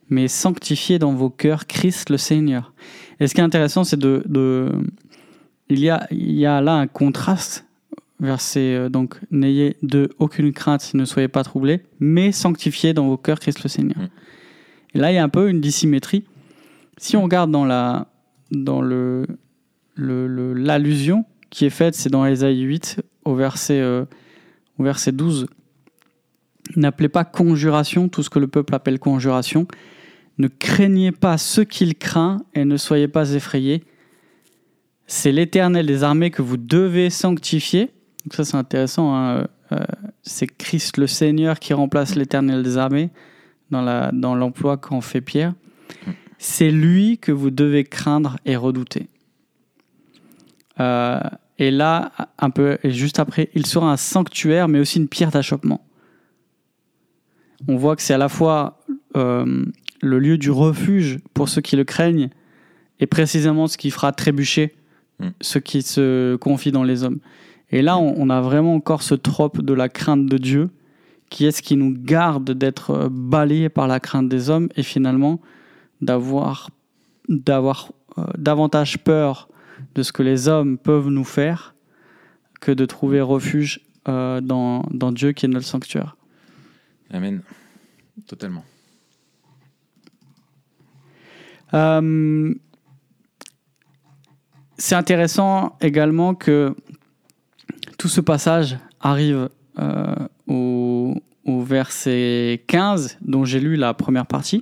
[0.10, 2.74] mais sanctifiez dans vos cœurs Christ le Seigneur.
[3.20, 4.72] Et ce qui est intéressant, c'est de, de,
[5.70, 7.66] il, y a, il y a là un contraste.
[8.20, 13.18] Verset, euh, donc, n'ayez de aucune crainte, ne soyez pas troublés, mais sanctifiez dans vos
[13.18, 13.98] cœurs Christ le Seigneur.
[13.98, 14.10] Mm.
[14.96, 16.24] Et là, il y a un peu une dissymétrie.
[16.98, 18.08] Si on regarde dans la,
[18.50, 19.28] dans le,
[19.96, 24.06] le- l'allusion qui est faite, c'est dans Ésaïe 8, au verset, euh,
[24.80, 25.46] au verset 12.
[26.76, 29.68] N'appelez pas conjuration tout ce que le peuple appelle conjuration.
[30.40, 33.84] Ne craignez pas ce qu'il craint et ne soyez pas effrayés.
[35.08, 37.92] C'est l'Éternel des armées que vous devez sanctifier.
[38.26, 39.16] Donc ça c'est intéressant.
[39.16, 39.48] hein.
[39.72, 39.80] Euh,
[40.22, 43.10] c'est Christ le Seigneur qui remplace l'Éternel des armées
[43.70, 45.54] dans, l'emploi qu'en fait Pierre.
[46.38, 49.08] C'est lui que vous devez craindre et redouter.
[50.80, 51.20] Euh,
[51.58, 55.84] et là, un peu juste après, il sera un sanctuaire, mais aussi une pierre d'achoppement.
[57.68, 58.80] On voit que c'est à la fois
[59.16, 59.66] euh,
[60.02, 62.30] le lieu du refuge pour ceux qui le craignent,
[63.00, 64.76] et précisément ce qui fera trébucher
[65.20, 65.30] Mm.
[65.42, 67.20] ceux qui se confient dans les hommes.
[67.72, 70.70] Et là, on, on a vraiment encore ce trope de la crainte de Dieu,
[71.30, 74.84] qui est ce qui nous garde d'être euh, balayés par la crainte des hommes, et
[74.84, 75.40] finalement
[76.02, 76.70] d'avoir
[77.28, 79.50] d'avoir euh, davantage peur
[79.96, 81.76] de ce que les hommes peuvent nous faire
[82.62, 86.16] que de trouver refuge euh, dans, dans Dieu qui est notre sanctuaire.
[87.12, 87.42] Amen.
[88.28, 88.64] Totalement.
[91.74, 92.54] Euh,
[94.78, 96.76] c'est intéressant également que
[97.98, 100.16] tout ce passage arrive euh,
[100.48, 104.62] au, au verset 15, dont j'ai lu la première partie.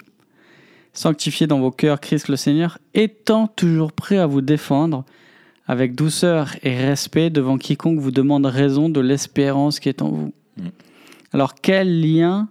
[0.93, 5.03] Sanctifiez dans vos cœurs Christ le Seigneur, étant toujours prêt à vous défendre
[5.67, 10.33] avec douceur et respect devant quiconque vous demande raison de l'espérance qui est en vous.
[10.57, 10.67] Mm.
[11.33, 12.47] Alors quel lien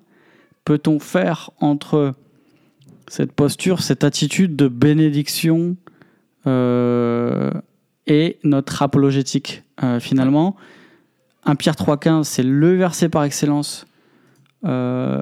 [0.64, 2.14] peut-on faire entre
[3.08, 5.76] cette posture, cette attitude de bénédiction
[6.46, 10.54] et notre apologétique Euh, Finalement,
[11.44, 13.86] 1 Pierre 3,15, c'est le verset par excellence
[14.64, 15.20] euh,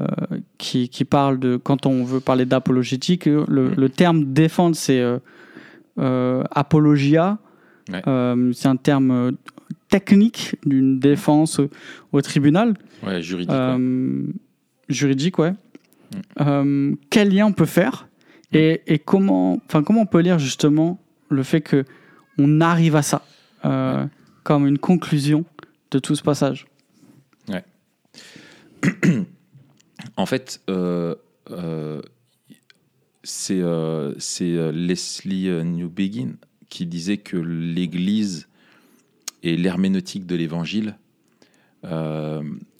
[0.58, 5.18] qui, qui parle de, quand on veut parler d'apologétique, le, le terme défendre, c'est euh,
[5.98, 7.38] euh, apologia.
[7.90, 8.02] Ouais.
[8.06, 9.30] Euh, c'est un terme euh,
[9.88, 11.68] technique d'une défense au,
[12.12, 12.74] au tribunal.
[13.04, 13.50] Ouais, juridique.
[13.50, 13.56] ouais.
[13.58, 14.22] Euh,
[14.88, 15.54] juridique, ouais.
[16.40, 18.06] Euh, quel lien on peut faire
[18.52, 20.98] et, et comment, comment on peut lire justement
[21.32, 21.84] le fait que
[22.38, 23.24] on arrive à ça
[23.64, 24.06] euh,
[24.42, 25.44] comme une conclusion
[25.90, 26.66] de tout ce passage.
[30.16, 31.14] En fait, euh,
[31.52, 32.02] euh,
[33.24, 33.60] c'est
[34.72, 36.32] Leslie Newbegin
[36.68, 38.48] qui disait que l'Église
[39.44, 40.96] et l'herméneutique de l'Évangile,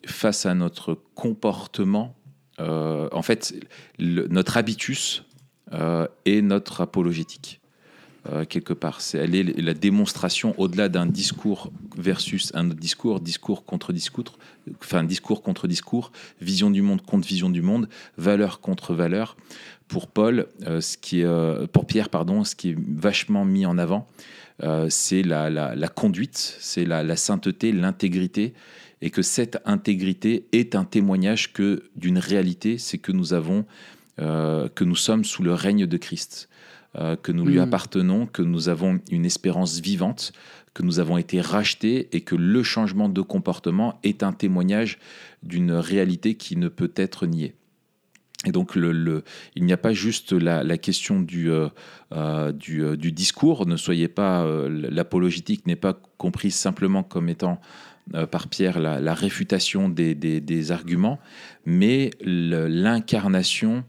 [0.07, 2.15] face à notre comportement,
[2.59, 3.55] en fait,
[3.99, 5.25] le- notre habitus
[6.25, 7.61] est notre apologétique.
[8.31, 13.21] Euh, quelque part, c'est elle est la démonstration au-delà d'un discours versus un autre discours,
[13.21, 14.39] discours contre discours,
[14.81, 19.37] enfin discours contre discours, vision du monde contre vision du monde, valeur contre valeur.
[19.89, 23.67] Pour Paul, euh, ce qui est, euh, pour Pierre, pardon, ce qui est vachement mis
[23.67, 24.07] en avant,
[24.91, 28.55] c'est la, la- conduite, c'est la, la sainteté, l'intégrité,
[29.01, 33.65] et que cette intégrité est un témoignage que d'une réalité, c'est que nous avons,
[34.19, 36.49] que nous sommes sous le règne de Christ,
[36.96, 37.62] euh, que nous lui Mhm.
[37.62, 40.33] appartenons, que nous avons une espérance vivante,
[40.74, 44.98] que nous avons été rachetés et que le changement de comportement est un témoignage
[45.42, 47.55] d'une réalité qui ne peut être niée.
[48.44, 49.22] Et donc, le, le-
[49.55, 51.68] il n'y a pas juste la, la question du, euh,
[52.12, 53.66] euh, du, du discours.
[53.66, 54.42] Ne soyez pas.
[54.44, 57.61] euh, L'apologétique n'est pas comprise simplement comme étant
[58.14, 61.20] euh, par Pierre la, la réfutation des, des- des arguments,
[61.64, 63.85] mais l'incarnation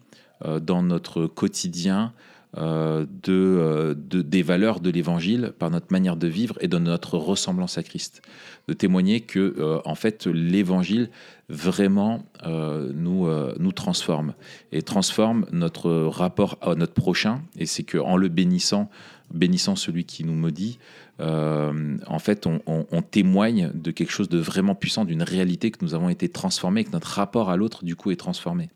[0.62, 2.14] dans notre quotidien
[2.58, 7.18] euh, euh, de- des valeurs de l'Évangile par notre manière de vivre et de notre
[7.18, 8.22] ressemblance à Christ.
[8.68, 11.10] De témoigner que, euh, en fait, l'Évangile
[11.50, 13.28] vraiment nous,
[13.60, 14.34] nous transforme
[14.72, 17.42] et transforme notre rapport à notre prochain.
[17.58, 18.90] Et c'est qu'en le bénissant,
[19.34, 20.80] bénissant celui qui nous maudit,
[21.20, 25.84] en fait, on, on- on témoigne de quelque chose de vraiment puissant, d'une réalité que
[25.84, 28.70] nous avons été transformés, que notre rapport à l'autre, du coup, est transformé.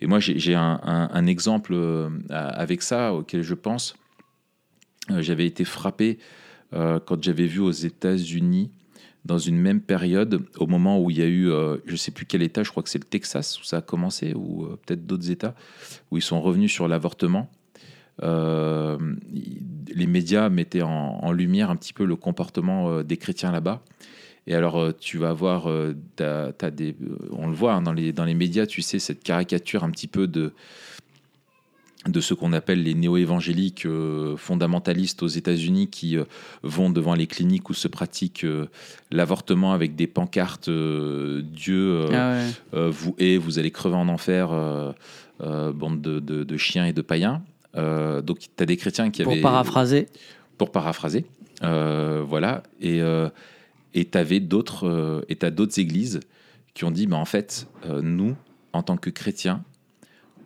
[0.00, 3.96] Et moi, j'ai un, exemple euh, avec ça auquel je pense.
[5.10, 6.18] Euh, J'avais été frappé
[6.72, 8.70] euh, quand j'avais vu aux États-Unis,
[9.24, 11.50] dans une même période, au moment où il y a eu,
[11.84, 13.82] je ne sais plus quel État, je crois que c'est le Texas où ça a
[13.82, 15.54] commencé, ou peut-être d'autres États,
[16.10, 17.50] où ils sont revenus sur l'avortement.
[18.22, 18.96] Les
[20.06, 23.82] médias mettaient en, lumière un petit peu le comportement des chrétiens là-bas.
[24.48, 27.92] Et alors, euh, tu vas voir, euh, t'as des, euh, on le voit hein, dans,
[27.92, 30.52] les, dans les médias, tu sais, cette caricature un petit peu de,
[32.06, 36.24] de ce qu'on appelle les néo-évangéliques euh, fondamentalistes aux États-Unis qui euh,
[36.62, 38.66] vont devant les cliniques où se pratique euh,
[39.10, 42.38] l'avortement avec des pancartes Dieu Ah
[42.72, 42.88] ouais.
[42.90, 44.48] vous hait, vous allez crever en enfer,
[45.40, 47.42] bande de, de- de chiens et de païens.
[47.74, 50.06] donc tu as des chrétiens qui Pour avaient paraphraser.
[50.56, 51.26] pour paraphraser.
[51.60, 52.62] Voilà.
[52.80, 53.02] Et
[53.98, 56.20] et t'avais d'autres euh, et t'as d'autres églises
[56.74, 58.36] qui ont dit, mais en fait, euh, nous,
[58.72, 59.64] en tant que chrétiens,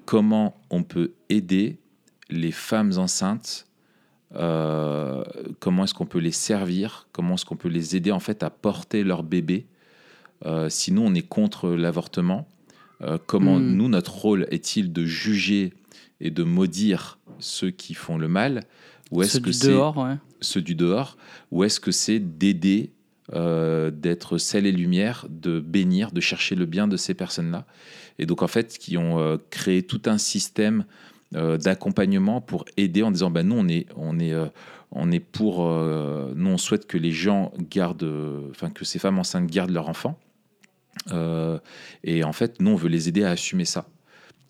[0.07, 1.77] comment on peut aider
[2.31, 3.67] les femmes enceintes
[4.35, 5.23] euh,
[5.61, 8.49] Comment est-ce qu'on peut les servir Comment est-ce qu'on peut les aider en fait à
[8.51, 9.67] porter leur bébé
[10.47, 12.49] Euh, Sinon, on est contre l'avortement.
[13.03, 13.77] Euh, comment Hmm.
[13.77, 15.75] nous, notre rôle est-il de juger
[16.21, 18.65] et de maudire ceux qui font le mal?
[19.11, 19.77] Ou est-ce que c'est
[20.41, 21.17] ceux du dehors?
[21.51, 22.93] Ou est-ce que c'est d'aider,
[23.33, 27.67] euh, d'être sel et lumière, de bénir, de chercher le bien de ces personnes-là
[28.19, 30.85] Et donc, en fait, qui ont euh, créé tout un système
[31.35, 34.35] euh, d'accompagnement pour aider en disant bah, nous, on est, on est,
[34.91, 35.65] on est pour.
[35.65, 38.11] nous, on souhaite que les gens gardent.
[38.51, 40.19] Enfin, que ces femmes enceintes gardent leur enfant.
[42.05, 43.87] Et en fait, nous, on veut les aider à assumer ça.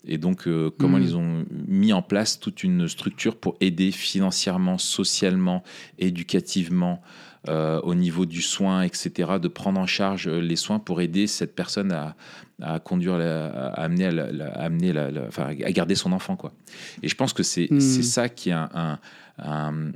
[0.05, 1.03] Et donc, euh, comment Mhm.
[1.03, 5.63] ils ont mis en place toute une structure pour aider financièrement, socialement,
[5.97, 7.01] éducativement,
[7.49, 11.27] euh, au niveau du soin, etc., de prendre en charge euh, les soins pour aider
[11.27, 12.15] cette personne à,
[12.61, 16.13] à conduire, la- à amener, à, la- la- à amener la- enfin, à garder son
[16.13, 16.35] enfant.
[16.37, 16.53] Quoi.
[17.01, 18.99] Et je pense que c'est c'est ça qui est un,
[19.37, 19.91] un,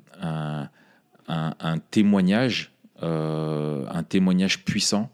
[1.27, 2.71] un, témoignage,
[3.03, 5.09] euh, un témoignage puissant.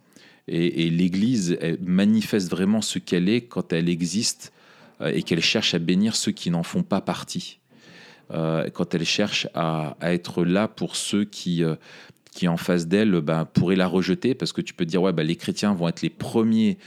[0.47, 4.51] Et, et l'Église manifeste vraiment ce qu'elle est quand elle existe
[5.05, 7.59] et qu'elle cherche à bénir ceux qui n'en font pas partie.
[8.31, 11.75] Euh, quand elle cherche à, à être là pour ceux qui, euh,
[12.33, 15.25] qui en face d'elle ben, pourraient la rejeter, parce que tu peux dire, ouais, ben,
[15.25, 16.77] les chrétiens vont être les premiers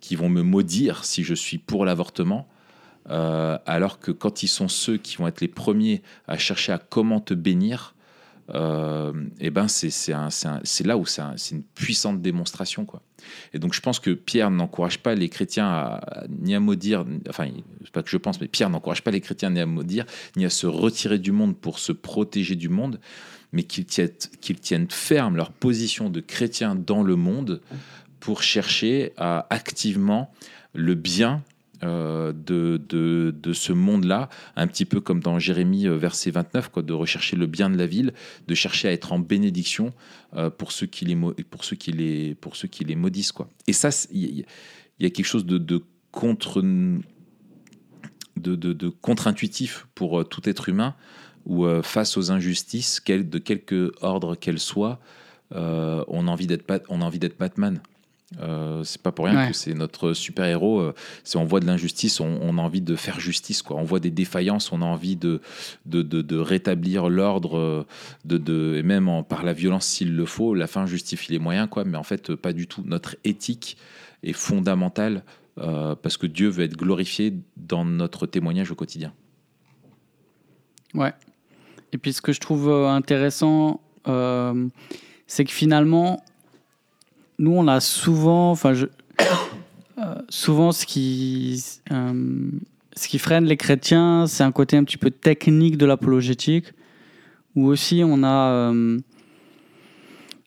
[0.00, 2.48] qui vont me maudire si je suis pour l'avortement.
[3.08, 6.78] Euh, alors que quand ils sont ceux qui vont être les premiers à chercher à
[6.78, 7.94] comment te bénir,
[8.54, 10.12] euh, et ben c'est
[10.84, 13.02] là où c'est un- c'est une puissante démonstration quoi.
[13.52, 17.48] Et donc je pense que Pierre n'encourage pas les chrétiens ni à maudire, enfin
[17.84, 20.04] c'est pas que je pense, mais Pierre n'encourage pas les chrétiens ni à maudire,
[20.36, 23.00] ni à se retirer du monde pour se protéger du monde,
[23.52, 27.60] mais qu'ils tiennent, qu'ils tiennent ferme leur position de chrétien dans le monde
[28.20, 30.32] pour chercher à activement
[30.74, 31.42] le bien
[31.82, 36.70] euh, de, de, de ce monde-là, un petit peu comme dans Jérémie euh, verset 29,
[36.70, 38.14] quoi, de rechercher le bien de la ville,
[38.48, 39.92] de chercher à être en bénédiction
[40.34, 43.32] euh, pour, ceux qui les, pour, ceux qui les, pour ceux qui les maudissent.
[43.32, 43.50] Quoi.
[43.66, 44.46] Et ça, il
[45.00, 46.94] y, a- quelque chose de, de contre de,
[48.54, 50.94] de, contre-intuitif pour tout être humain,
[51.46, 54.98] où euh, face aux injustices, quel- de quelque ordre qu'elles soient,
[55.54, 56.66] euh, on a envie d'être
[57.38, 57.80] Batman.
[58.40, 59.48] Euh, c'est pas pour rien Ouais.
[59.52, 60.80] que c'est notre super héros.
[60.80, 63.62] euh, si on voit de l'injustice, on, on a envie de faire justice.
[63.62, 63.76] Quoi.
[63.76, 65.40] On voit des défaillances, on a envie de,
[65.86, 67.86] de, de- de rétablir l'ordre, euh,
[68.24, 70.54] de, de, et même en- par la violence s'il le faut.
[70.54, 71.84] La fin justifie les moyens, quoi.
[71.84, 72.82] Mais en fait, pas du tout.
[72.84, 73.76] Notre éthique
[74.24, 75.22] est fondamentale
[75.58, 79.12] euh, parce que Dieu veut être glorifié dans notre témoignage au quotidien.
[80.94, 81.12] Ouais.
[81.92, 84.68] Et puis ce que je trouve euh, intéressant, euh,
[85.26, 86.22] c'est que finalement,
[87.38, 88.86] nous, on a souvent, enfin, je,
[89.98, 95.10] euh, souvent ce qui, ce qui freine les chrétiens, c'est un côté un petit peu
[95.10, 96.72] technique de l'apologétique,
[97.54, 98.72] où aussi on a,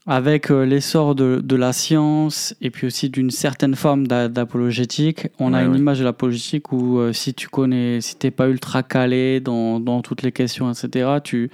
[0.10, 5.28] avec euh, l'essor de, de la science et puis aussi d'une certaine forme d'a- d'apologétique,
[5.38, 5.78] on a une ouais.
[5.78, 10.02] image de l'apologétique où euh, si tu connais, si t'es pas ultra calé dans, dans
[10.02, 11.52] toutes les questions, etc., tu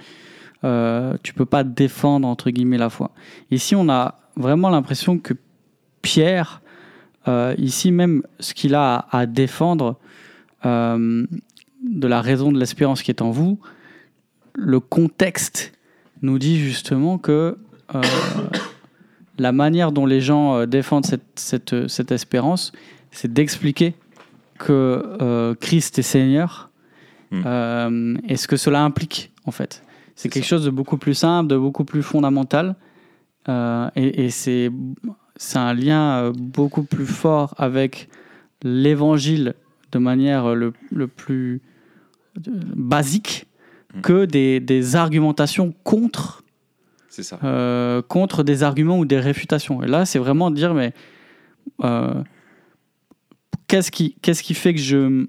[0.64, 3.10] euh, tu peux pas défendre entre guillemets la foi.
[3.50, 5.34] Ici, on a vraiment l'impression que
[6.00, 6.62] Pierre,
[7.28, 9.98] euh, ici même, ce qu'il a à, à défendre
[10.64, 13.60] de la raison de l'espérance qui est en vous,
[14.54, 15.72] le contexte
[16.22, 17.56] nous dit justement que
[17.94, 18.00] euh,
[19.38, 22.72] la manière dont les gens euh, défendent cette, cette, cette espérance,
[23.10, 23.94] c'est d'expliquer
[24.58, 24.72] que
[25.20, 26.70] euh, Christ est Seigneur
[27.32, 27.42] Mm.
[27.44, 29.82] euh, et ce que cela implique en fait.
[30.14, 30.50] C'est quelque ça.
[30.50, 32.76] chose de beaucoup plus simple, de beaucoup plus fondamental
[33.48, 34.70] euh, et, et c'est
[35.56, 38.08] un lien euh, beaucoup plus fort avec
[38.62, 39.54] l'évangile
[39.90, 41.60] de manière le, le plus
[42.46, 43.46] euh, basique
[43.94, 44.00] Mm.
[44.02, 46.44] que des, des argumentations contre
[47.22, 47.38] ça.
[47.44, 49.82] euh, contre des arguments ou des réfutations.
[49.82, 50.92] Et là, c'est vraiment dire, mais
[51.84, 52.22] euh,
[53.68, 55.26] qu'est-ce qui, qu'est-ce qui fait que je,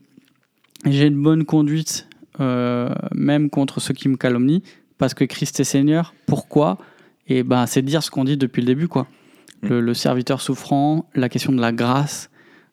[0.85, 2.07] j'ai une bonne conduite,
[2.39, 4.61] euh, même contre ceux qui me calomnient,
[4.97, 6.13] parce que Christ est Seigneur.
[6.25, 6.77] Pourquoi?
[7.27, 9.07] Et ben, c'est dire ce qu'on dit depuis le début, quoi.
[9.61, 12.29] Le, le serviteur souffrant, la question de la grâce,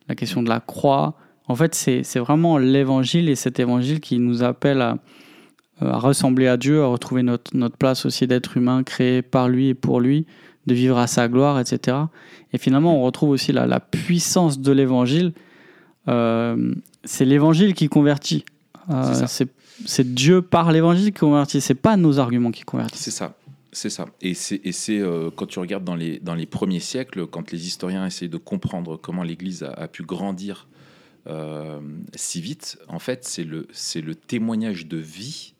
[0.08, 4.42] la question de la croix, En fait, c'est vraiment l'évangile et cet évangile qui nous
[4.42, 4.98] appelle à,
[5.80, 9.68] à ressembler à Dieu, à retrouver notre, notre place aussi d'être humain créé par lui
[9.68, 10.26] et pour lui,
[10.66, 11.96] de vivre à sa gloire, etc.
[12.52, 15.32] Et finalement, on retrouve aussi la, la puissance de l'évangile.
[16.08, 18.44] Euh, c'est l'évangile qui convertit.
[18.90, 19.26] Euh,
[19.86, 21.60] c'est Dieu par l'évangile qui convertit.
[21.60, 23.02] C'est pas nos arguments qui convertissent.
[23.02, 23.34] C'est ça.
[23.72, 24.06] C'est ça.
[24.22, 28.06] Et c'est euh, quand tu regardes dans les, dans les premiers siècles, quand les historiens
[28.06, 30.68] essayent de comprendre comment l'Église a, a, pu grandir
[31.26, 31.80] euh,
[32.14, 33.66] si vite, en fait, c'est le,
[33.96, 35.53] le témoignage de vie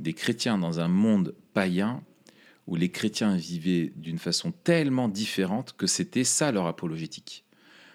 [0.00, 2.02] des chrétiens dans un monde païen
[2.66, 7.44] où les chrétiens vivaient d'une façon tellement différente que c'était ça leur apologétique.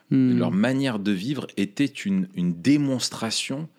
[0.10, 0.38] Hmm.
[0.38, 3.70] Leur manière de vivre était une, une démonstration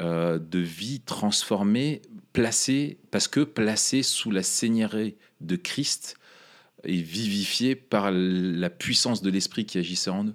[0.00, 2.02] euh, de vie transformée,
[2.32, 6.16] placée, parce que placée sous la seigneurie de Christ
[6.82, 10.34] et vivifiée par la puissance de l'esprit qui agissait en eux.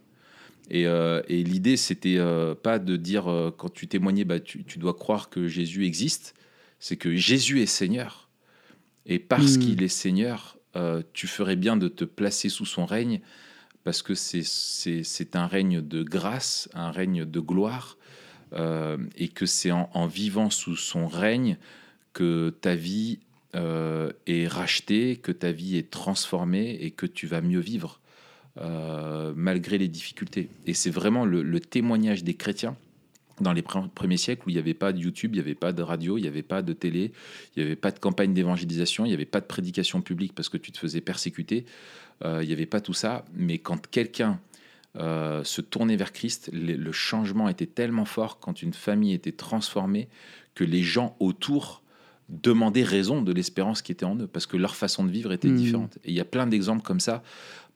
[0.69, 5.29] Et, euh, l'idée, c'était euh, pas de dire quand tu témoignais, bah, tu, dois croire
[5.29, 6.35] que Jésus existe,
[6.79, 8.29] c'est que Jésus est Seigneur.
[9.05, 9.59] Et parce hmm.
[9.59, 10.57] qu'il est Seigneur,
[11.13, 13.19] tu ferais bien de te placer sous son règne,
[13.83, 17.97] parce que c'est un règne de grâce, un règne de gloire,
[18.53, 21.57] euh, et que c'est en, vivant sous son règne
[22.13, 23.19] que ta vie
[23.55, 27.99] euh, est rachetée, que ta vie est transformée et que tu vas mieux vivre
[28.59, 30.49] euh, malgré les difficultés.
[30.65, 32.75] Et c'est vraiment le, témoignage des chrétiens
[33.41, 35.71] dans les premiers siècles où il n'y avait pas de YouTube, il n'y avait pas
[35.73, 37.11] de radio, il n'y avait pas de télé,
[37.55, 40.49] il n'y avait pas de campagne d'évangélisation, il n'y avait pas de prédication publique parce
[40.49, 41.65] que tu te faisais persécuter,
[42.23, 43.25] il n'y avait pas tout ça.
[43.33, 44.39] Mais quand quelqu'un
[44.97, 50.09] euh, se tourner vers Christ, le, changement était tellement fort quand une famille était transformée
[50.55, 51.83] que les gens autour
[52.27, 55.47] demandaient raison de l'espérance qui était en eux, parce que leur façon de vivre était
[55.47, 55.55] hmm.
[55.55, 55.97] différente.
[56.05, 57.21] Et il y a plein d'exemples comme ça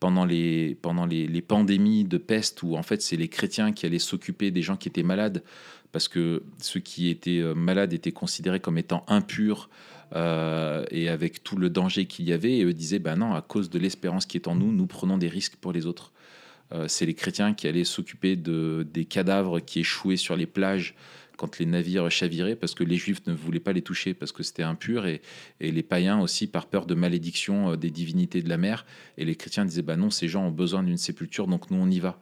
[0.03, 3.99] pendant les, pendant les, pandémies de peste, où en fait c'est les chrétiens qui allaient
[3.99, 5.43] s'occuper des gens qui étaient malades,
[5.93, 9.69] parce que ceux qui étaient euh, malades étaient considérés comme étant impurs,
[10.13, 13.41] euh, et avec tout le danger qu'il y avait, et eux disaient, ben non, à
[13.41, 16.11] cause de l'espérance qui est en nous, nous prenons des risques pour les autres.
[16.73, 20.95] Euh, c'est les chrétiens qui allaient s'occuper de, des cadavres qui échouaient sur les plages
[21.37, 24.43] quand les navires chaviraient, parce que les juifs ne voulaient pas les toucher, parce que
[24.43, 25.21] c'était impur, et,
[25.59, 28.85] les païens aussi par peur de malédiction euh, des divinités de la mer.
[29.17, 31.89] Et les chrétiens disaient, bah non, ces gens ont besoin d'une sépulture, donc nous on
[31.89, 32.19] y va.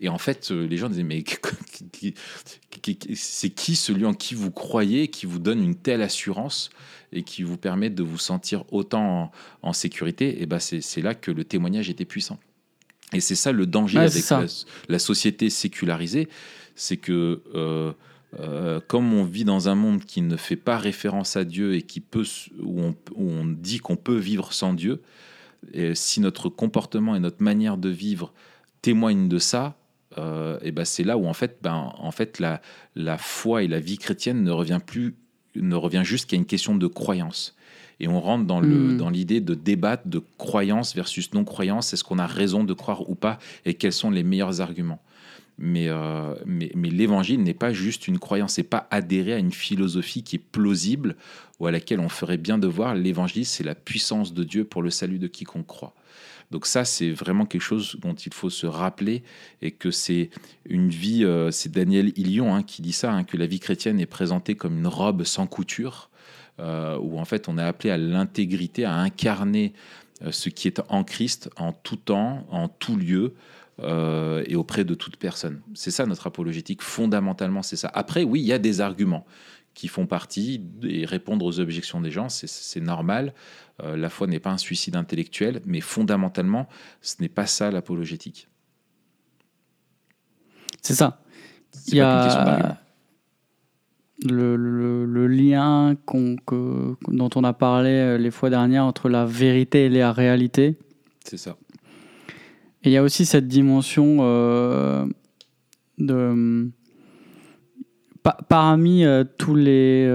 [0.00, 1.22] Et en fait, euh, les gens disaient, mais
[3.14, 6.70] c'est qui celui en qui vous croyez, qui vous donne une telle assurance
[7.12, 9.32] et qui vous permet de vous sentir autant
[9.62, 10.42] en, sécurité?
[10.42, 12.38] Et ben c'est là que le témoignage était puissant.
[13.12, 14.24] Et c'est ça le danger avec
[14.88, 16.28] la, société sécularisée,
[16.74, 17.92] c'est que euh,
[18.38, 21.82] euh, comme on vit dans un monde qui ne fait pas référence à Dieu et
[21.82, 22.24] qui peut,
[22.62, 25.02] où, on, dit qu'on peut vivre sans Dieu,
[25.72, 28.32] et si notre comportement et notre manière de vivre
[28.82, 29.76] témoignent de ça,
[30.18, 32.60] euh, et ben c'est là où en fait, ben, en fait la,
[32.94, 35.14] la foi et la vie chrétienne ne revient plus,
[35.56, 37.56] ne revient juste qu'à une question de croyance
[38.00, 38.96] et on rentre dans, le, hmm.
[38.96, 41.92] dans l'idée de débattre de croyance versus non-croyance.
[41.92, 45.00] Est-ce qu'on a raison de croire ou pas et quels sont les meilleurs arguments
[45.58, 49.52] mais, euh, mais, mais l'évangile n'est pas juste une croyance, c'est pas adhérer à une
[49.52, 51.16] philosophie qui est plausible
[51.58, 52.94] ou à laquelle on ferait bien de voir.
[52.94, 55.94] L'évangile, c'est la puissance de Dieu pour le salut de quiconque croit.
[56.52, 59.22] Donc ça, c'est vraiment quelque chose dont il faut se rappeler
[59.60, 60.30] et que c'est
[60.64, 64.00] une vie, euh, c'est Daniel Ilion hein, qui dit ça, hein, que la vie chrétienne
[64.00, 66.08] est présentée comme une robe sans couture
[66.60, 69.74] euh, où en fait on est appelé à l'intégrité, à incarner
[70.30, 73.34] ce qui est en Christ en tout temps, en tout lieu.
[73.80, 75.60] Euh, et auprès de toute personne.
[75.74, 77.90] C'est ça notre apologétique, fondamentalement, c'est ça.
[77.94, 79.24] Après, oui, il y a des arguments
[79.74, 83.32] qui font partie et répondre aux objections des gens, c'est normal.
[83.80, 86.68] la foi n'est pas un suicide intellectuel, mais fondamentalement,
[87.00, 88.48] ce n'est pas ça l'apologétique.
[90.82, 91.20] C'est ça.
[91.86, 92.78] Il y a
[94.26, 99.86] le, le, lien que, dont on a parlé euh, les fois dernières entre la vérité
[99.86, 100.76] et la réalité.
[101.24, 101.56] C'est ça.
[102.84, 105.06] Et il y a aussi cette dimension euh,
[105.98, 106.70] de.
[108.48, 110.08] parmi euh, tous les,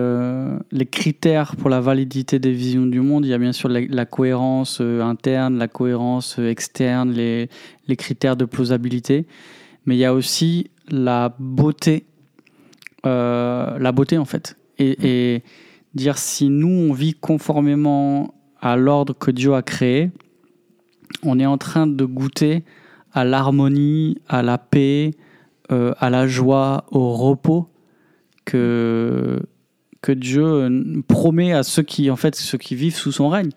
[0.72, 4.05] les critères pour la validité des visions du monde, il y a bien sûr la,
[4.05, 7.49] cohérence interne, la cohérence externe, les,
[7.88, 9.26] les critères de plausibilité,
[9.86, 12.05] mais il y a aussi la beauté
[13.05, 14.55] euh, la beauté en fait.
[14.80, 14.84] Mm.
[15.03, 15.43] Et,
[15.93, 20.09] dire si nous on vit conformément à l'ordre que Dieu a créé,
[21.22, 22.64] on est en train de goûter
[23.14, 25.11] à l'harmonie, à la paix,
[25.72, 27.70] euh, à la joie, au repos
[28.45, 29.39] que,
[30.01, 33.51] que Dieu promet à ceux qui, en fait, ceux qui vivent sous son règne.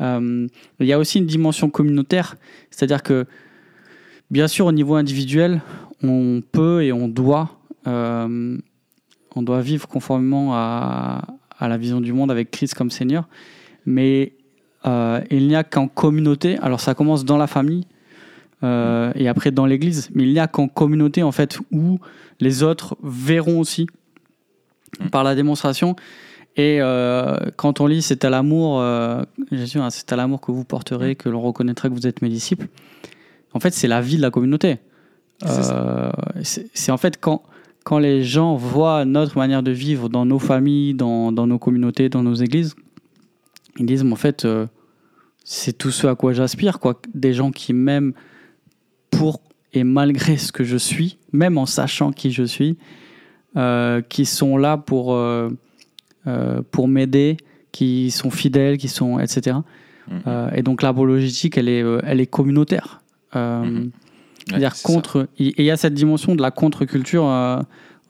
[0.00, 0.46] Euh,
[0.80, 2.36] il y a aussi une dimension communautaire,
[2.70, 3.26] c'est-à-dire que,
[4.30, 5.60] bien sûr, au niveau individuel,
[6.02, 8.58] on peut et on doit, euh,
[9.34, 11.24] on doit vivre conformément à,
[11.58, 13.28] à, la vision du monde avec Christ comme Seigneur.
[13.86, 14.32] Mais
[14.86, 16.58] euh, il n'y a qu'en communauté.
[16.58, 17.86] Alors ça commence dans la famille
[18.62, 21.98] euh, et après dans l'Église, mais il n'y a qu'en communauté en fait où
[22.40, 23.86] les autres verront aussi
[25.00, 25.08] mm.
[25.08, 25.96] par la démonstration.
[26.56, 26.78] Et
[27.56, 28.80] quand on lit c'est à l'amour,
[29.50, 31.16] Jésus, hein, c'est à l'amour que vous porterez, mm.
[31.16, 32.68] que l'on reconnaîtra que vous êtes mes disciples.
[33.54, 34.78] En fait, c'est la vie de la communauté.
[35.44, 36.10] Euh,
[36.42, 37.42] c'est en fait quand,
[37.84, 42.08] quand les gens voient notre manière de vivre dans nos familles, dans, dans nos communautés,
[42.08, 42.74] dans nos églises,
[43.78, 44.66] ils disent, en fait, euh,
[45.44, 46.80] c'est tout ce à quoi j'aspire.
[46.80, 47.00] quoi.
[47.14, 48.12] Des gens qui m'aiment
[49.10, 49.40] pour
[49.72, 52.78] et malgré ce que je suis, même en sachant qui je suis,
[53.56, 55.18] euh, qui sont là pour,
[56.70, 57.36] pour m'aider,
[57.72, 59.58] qui sont fidèles, qui sont, etc.
[60.10, 60.54] Mm-hmm.
[60.54, 63.02] et donc l'apologétique, elle est, elle est communautaire.
[63.34, 63.90] Mm-hmm
[64.52, 65.28] dire contre.
[65.38, 67.60] Et il y a cette dimension de la contre-culture euh,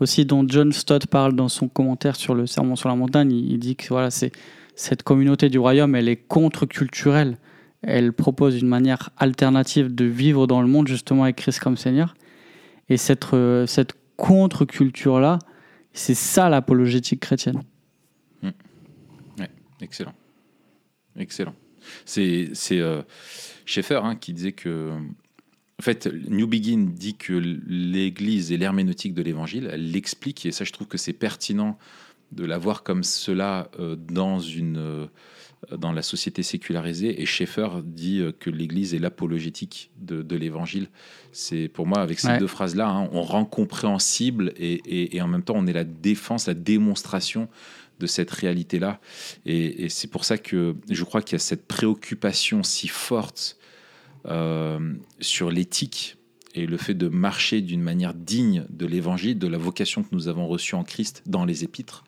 [0.00, 3.32] aussi dont John Stott parle dans son commentaire sur le Sermon sur la montagne.
[3.32, 4.32] Il, dit que voilà, c'est
[4.74, 7.38] cette communauté du royaume, elle est contre-culturelle.
[7.82, 12.14] Elle propose une manière alternative de vivre dans le monde, justement avec Christ comme Seigneur.
[12.88, 15.38] Et cette, euh, cette contre-culture-là,
[15.92, 17.62] c'est ça l'apologétique chrétienne.
[18.42, 18.50] Mmh.
[19.80, 20.14] Excellent.
[21.16, 21.54] Excellent.
[22.04, 23.02] C'est euh,
[23.66, 24.92] Schaeffer hein, qui disait que
[25.78, 29.68] en fait, New Begin dit que l'Église est l'herméneutique de l'Évangile.
[29.72, 31.78] Elle l'explique, et ça, je trouve que c'est pertinent
[32.34, 35.06] de la voir comme cela euh, dans, une, euh,
[35.76, 37.20] dans la société sécularisée.
[37.22, 40.88] Et Schaeffer dit euh, que l'Église est l'apologétique de, l'Évangile.
[41.32, 45.42] C'est pour moi, avec ces deux phrases-là, hein, on rend compréhensible et, et, en même
[45.42, 47.48] temps, on est la défense, la démonstration
[48.00, 49.00] de cette réalité-là.
[49.46, 53.56] Et, et c'est pour ça que je crois qu'il y a cette préoccupation si forte
[54.26, 54.78] euh,
[55.20, 56.16] sur l'éthique
[56.54, 60.28] et le fait de marcher d'une manière digne de l'évangile, de la vocation que nous
[60.28, 62.04] avons reçue en Christ dans les épîtres,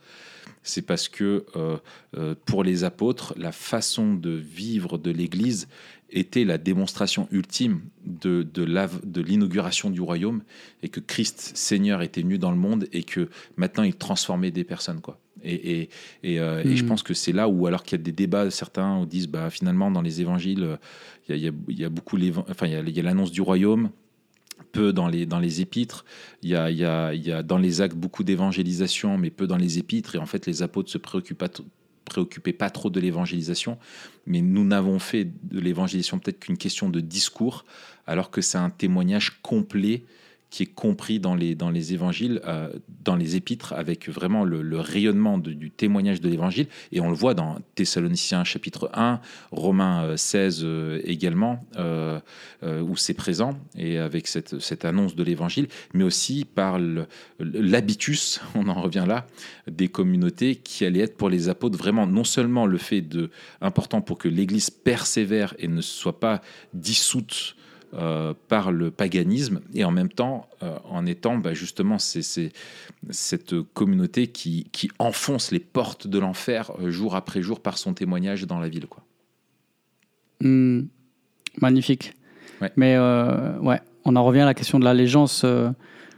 [0.67, 1.77] c'est parce que euh,
[2.17, 5.69] euh, pour les apôtres, la façon de vivre de l'Église
[6.11, 10.43] était la démonstration ultime de, de l'inauguration du royaume
[10.83, 14.65] et que Christ Seigneur était venu dans le monde et que maintenant il transformait des
[14.65, 15.01] personnes.
[15.01, 15.21] Quoi.
[15.45, 15.89] Et,
[16.23, 16.87] et, euh, je hmm.
[16.87, 19.91] pense que c'est là où, alors qu'il y a des débats, certains disent bah, finalement
[19.91, 20.79] dans les évangiles,
[21.29, 22.19] il y a, il y a beaucoup,
[22.49, 23.91] enfin, il y a l'annonce du royaume,
[24.73, 26.05] peu dans les, dans les épîtres.
[26.43, 29.47] Il y, a, il, y a, y a dans les actes beaucoup d'évangélisation, mais peu
[29.47, 30.15] dans les épîtres.
[30.17, 33.79] Et en fait, les apôtres se préoccupaient pas trop de l'évangélisation.
[34.27, 37.65] Mais nous n'avons fait de l'évangélisation peut-être qu'une question de discours,
[38.07, 40.05] alors que c'est un témoignage complet
[40.51, 42.69] qui est compris dans les, dans les évangiles, euh,
[43.05, 46.67] dans les épîtres, avec vraiment le, rayonnement du témoignage de l'évangile.
[46.93, 49.21] Et on le voit dans Thessaloniciens chapitre 1,
[49.51, 51.65] Romains 16 euh, euh, également,
[52.63, 56.79] où c'est présent, et avec cette, cette annonce de l'évangile, mais aussi par
[57.39, 59.27] l'habitus, on en revient là,
[59.71, 63.31] des communautés qui allaient être pour les apôtres vraiment non seulement le fait de
[63.61, 66.41] important pour que l'Église persévère et ne soit pas
[66.73, 67.57] dissoute
[67.99, 74.27] euh, par le paganisme et en même temps euh, en étant bah, justement cette communauté
[74.27, 78.59] qui, qui, enfonce les portes de l'enfer euh, jour après jour par son témoignage dans
[78.59, 78.87] la ville.
[78.87, 79.03] Quoi.
[80.43, 80.89] Hmm.
[81.63, 82.13] magnifique.
[82.77, 85.47] Mais ouais, on en revient à la question de l'allégeance.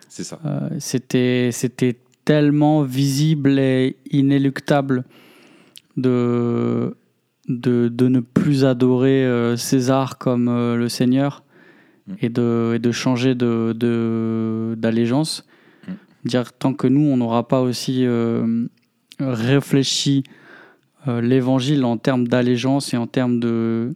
[0.08, 0.40] c'est ça.
[0.80, 5.04] c'était, c'était tellement visible et inéluctable
[5.96, 6.96] de,
[7.46, 11.44] de, de ne plus adorer César comme le Seigneur
[12.20, 15.44] Et, de, et de changer d'allégeance.
[15.86, 15.96] De, mm.
[16.24, 18.66] Dire tant que nous, on n'aura pas aussi euh,
[19.20, 20.24] réfléchi
[21.06, 23.94] euh, l'évangile en termes d'allégeance et en termes de,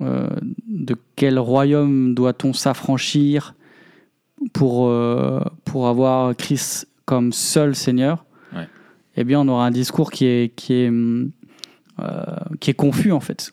[0.00, 0.28] euh,
[0.66, 3.54] de quel royaume doit-on s'affranchir
[4.52, 4.92] pour,
[5.64, 8.24] pour avoir Christ comme seul Seigneur,
[9.16, 10.92] eh bien, on aura un discours qui est, qui est,
[12.60, 13.52] qui est confus en fait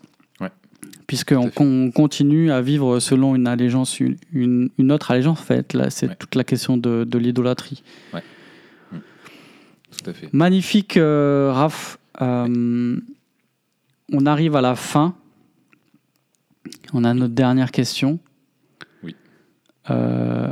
[1.13, 5.73] puisqu'on continue à vivre selon une allégeance, une, une autre allégeance en fait.
[5.73, 7.83] Là, c'est toute la question de, de l'idolâtrie.
[8.15, 8.23] Ouais.
[8.91, 8.97] Mmh.
[9.91, 10.33] Tout à fait.
[10.33, 11.99] Magnifique, euh, Raph.
[12.19, 12.99] Euh,
[14.11, 15.13] on arrive à la fin.
[16.93, 18.17] On a notre dernière question.
[19.03, 19.15] Oui.
[19.91, 20.51] Euh,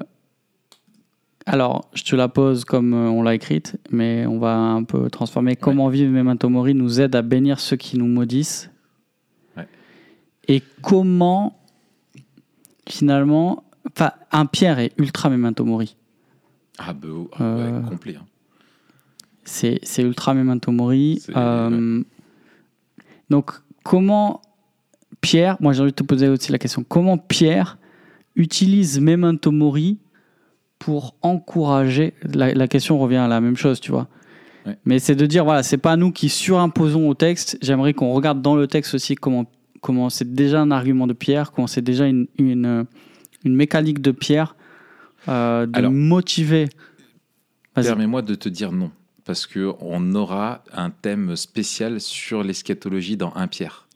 [1.48, 5.56] alors, je te la pose comme on l'a écrite, mais on va un peu transformer.
[5.56, 8.70] Comment vivre Memento Mori nous aide à bénir ceux qui nous maudissent?
[10.52, 11.58] Et comment
[12.86, 15.96] finalement, enfin, un Pierre est ultra memento mori.
[16.78, 17.08] Ah bah,
[17.40, 18.18] euh, complet.
[18.18, 18.26] Hein.
[19.46, 21.22] C'est, ultra memento mori.
[21.36, 22.04] Euh,
[23.30, 23.52] donc
[23.84, 24.42] comment
[25.22, 27.78] Pierre, moi j'ai envie de te poser aussi la question, comment Pierre
[28.36, 30.00] utilise memento mori
[30.80, 32.14] pour encourager.
[32.24, 34.10] La, la question revient à la même chose, tu vois.
[34.66, 34.78] Ouais.
[34.84, 37.58] Mais c'est de dire, voilà, c'est pas nous qui surimposons au texte.
[37.62, 39.46] J'aimerais qu'on regarde dans le texte aussi comment
[39.82, 42.86] comment c'est déjà un argument de Pierre, comment c'est déjà une, une,
[43.44, 44.56] une mécanique de Pierre
[45.28, 46.70] euh, de Alors, motiver.
[47.74, 48.92] Permets-moi de te dire non,
[49.26, 53.88] parce que on aura un thème spécial sur l'eschatologie dans 1 Pierre.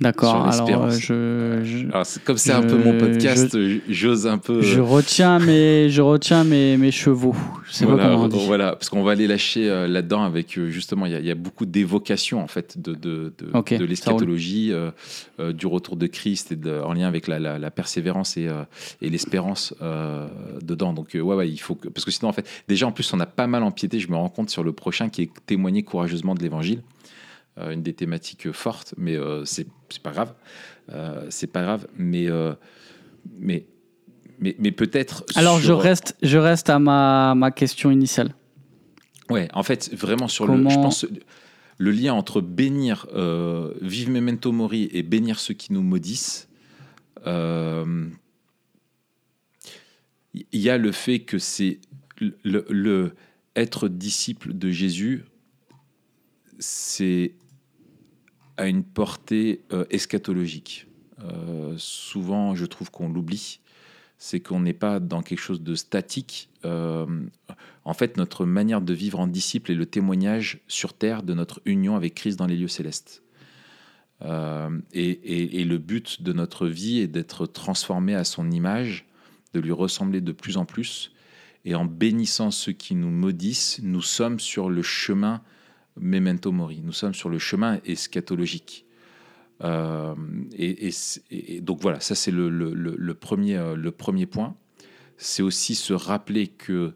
[0.00, 0.46] D'accord.
[0.46, 3.54] Alors, euh, je, je, Alors, c'est- comme c'est un peu mon podcast,
[3.88, 4.62] j'ose un peu.
[4.62, 7.36] je euh, retiens mes, je retiens mes, mes chevaux.
[7.70, 8.46] Je voilà, pas comment on dit.
[8.46, 11.26] voilà, parce qu'on va les lâcher euh, là-dedans avec euh, justement, il y, a- il
[11.26, 14.90] y a beaucoup d'évocations en fait de, de, de, Ok, de ça l'eschatologie, euh,
[15.38, 18.48] euh, du retour de Christ et de- en lien avec la, la- la persévérance et,
[18.48, 18.62] euh,
[19.02, 20.28] et l'espérance euh,
[20.62, 20.94] dedans.
[20.94, 23.12] Donc euh, ouais, ouais, il faut que parce que sinon en fait, déjà en plus
[23.12, 24.00] on a pas mal empiété.
[24.00, 26.99] Je me rends compte sur le prochain qui est témoigner courageusement de l'Évangile, Euh,
[27.70, 29.66] une des thématiques euh, fortes, mais euh, c'est
[30.02, 30.34] pas grave,
[30.90, 32.54] Euh, c'est pas grave, mais euh,
[33.38, 33.66] mais
[34.40, 35.24] mais, mais peut-être.
[35.36, 38.34] Alors, je reste, je reste à ma, ma question initiale.
[39.28, 40.54] Ouais, en fait, vraiment sur le.
[40.54, 41.06] Comment- Je pense
[41.78, 46.48] le lien entre bénir, euh, vive memento mori et bénir ceux qui nous maudissent.
[47.26, 48.06] euh,
[50.34, 51.80] Il y a le fait que c'est
[52.44, 53.14] le-
[53.56, 55.24] être disciple de Jésus,
[56.58, 57.34] c'est
[58.60, 60.86] à une portée euh, eschatologique.
[61.24, 63.60] Euh, souvent, je trouve qu'on l'oublie.
[64.18, 66.50] C'est qu'on n'est pas dans quelque chose de statique.
[66.66, 67.06] Euh,
[67.86, 71.62] en fait, notre manière de vivre en disciple est le témoignage sur terre de notre
[71.64, 73.22] union avec Christ dans les lieux célestes.
[74.92, 79.06] Et- et le but de notre vie est d'être transformé à son image,
[79.54, 81.12] de lui ressembler de plus en plus.
[81.64, 85.40] Et en bénissant ceux qui nous maudissent, nous sommes sur le chemin
[86.00, 86.80] memento mori.
[86.82, 88.86] Nous sommes sur le chemin eschatologique.
[89.62, 90.14] Euh,
[90.56, 94.56] et, donc voilà, ça c'est le premier, euh, le premier point.
[95.16, 96.94] C'est aussi se rappeler que,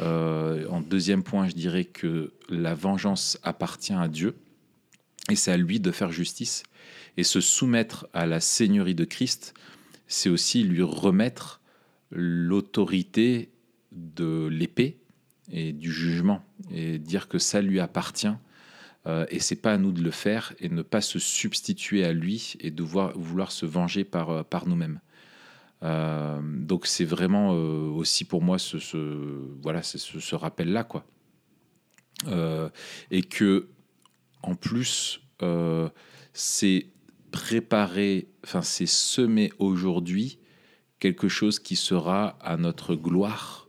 [0.00, 4.36] euh, en deuxième point, je dirais que la vengeance appartient à Dieu
[5.30, 6.62] et c'est à lui de faire justice.
[7.18, 9.52] Et se soumettre à la seigneurie de Christ,
[10.06, 11.60] c'est aussi lui remettre
[12.10, 13.50] l'autorité
[13.92, 14.98] de l'épée
[15.50, 18.34] et du jugement et dire que ça lui appartient
[19.06, 22.12] euh, et c'est pas à nous de le faire et ne pas se substituer à
[22.12, 25.00] lui et devoir vouloir se venger par, euh, par nous-mêmes.
[25.84, 28.76] Euh, donc c'est vraiment euh, aussi pour moi ce,
[29.62, 31.04] voilà ce, ce rappel là quoi
[33.12, 33.68] et que
[34.42, 35.20] en plus
[36.32, 36.86] c'est
[37.30, 40.40] préparer enfin c'est semer aujourd'hui
[40.98, 43.67] quelque chose qui sera à notre gloire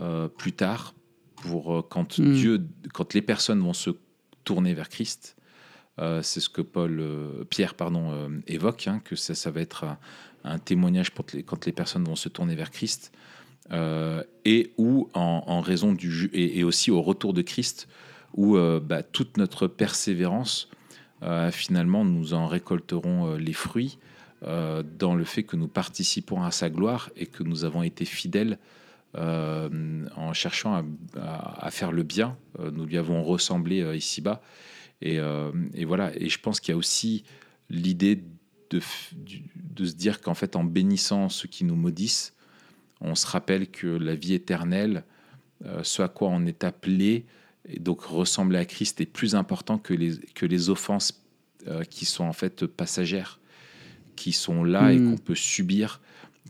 [0.00, 0.94] euh, plus tard
[1.36, 2.32] pour euh, quand Mm.
[2.32, 3.90] Dieu quand les personnes vont se
[4.44, 5.36] tourner vers Christ
[5.98, 9.60] euh, c'est ce que Paul euh, Pierre pardon euh, évoque hein, que ça, ça va
[9.60, 9.98] être un,
[10.44, 13.12] un témoignage pour les, quand les personnes vont se tourner vers Christ
[14.46, 17.86] et ou en, en raison du et, et aussi au retour de Christ
[18.34, 20.70] où bah, toute notre persévérance
[21.52, 23.98] finalement nous en récolterons les fruits
[24.40, 28.58] dans le fait que nous participons à sa gloire et que nous avons été fidèles
[29.14, 30.84] en cherchant à,
[31.20, 32.36] à- à faire le bien.
[32.58, 34.42] Euh, nous lui avons ressemblé euh, ici-bas.
[35.00, 36.12] Et, euh, et voilà.
[36.16, 37.24] Et je pense qu'il y a aussi
[37.70, 38.22] l'idée
[38.70, 42.34] de, se dire qu'en fait, en bénissant ceux qui nous maudissent,
[43.00, 45.04] on se rappelle que la vie éternelle,
[45.64, 47.24] euh, ce à quoi on est appelé,
[47.68, 51.22] et donc ressembler à Christ, est plus important que les, que les offenses
[51.66, 53.40] euh, qui sont en fait passagères,
[54.16, 55.10] qui sont là et Mm.
[55.10, 56.00] qu'on peut subir,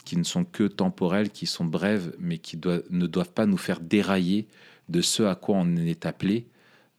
[0.05, 3.57] qui ne sont que temporelles, qui sont brèves, mais qui doivent- ne doivent pas nous
[3.59, 4.46] faire dérailler
[4.88, 6.46] de ce à quoi on est appelé.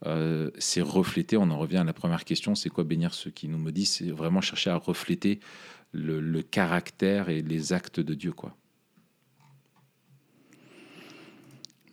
[0.06, 3.47] Euh, c'est refléter, on en revient à la première question, c'est quoi bénir ceux qui
[3.47, 3.95] nous maudissent?
[3.97, 5.39] C'est vraiment chercher à refléter
[5.91, 8.32] le, le caractère et les actes de Dieu.
[8.32, 8.56] quoi.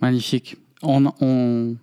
[0.01, 0.57] Magnifique.
[0.83, 1.77] On, on,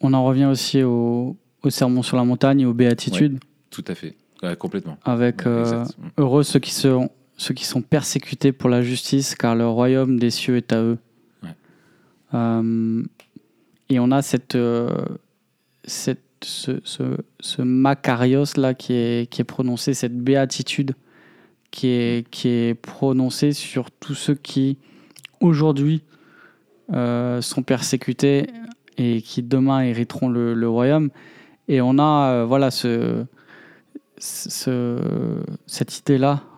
[0.00, 3.40] on en revient aussi au, au sermon sur la montagne et aux béatitudes,
[3.70, 4.98] Tout à fait, Ouais, complètement.
[5.04, 5.84] avec euh,
[6.18, 10.30] heureux ceux qui, sont, ceux qui sont persécutés pour la justice, car le royaume des
[10.30, 10.98] cieux est à eux.
[11.42, 11.50] Ouais.
[12.34, 13.02] Euh,
[13.88, 14.90] et on a cette, euh,
[15.84, 17.02] cette, ce, ce,
[17.40, 20.94] ce Makarios là qui est, qui est prononcé, cette béatitude
[21.70, 24.78] qui est, qui est prononcée sur tous ceux qui
[25.40, 26.02] aujourd'hui
[26.92, 28.46] euh, sont persécutés
[28.96, 31.10] et qui demain hériteront le, le royaume.
[31.68, 33.24] Et on a voilà ce,
[34.18, 34.98] ce,
[35.66, 36.34] cette idée-là.
[36.34, 36.55] Mm.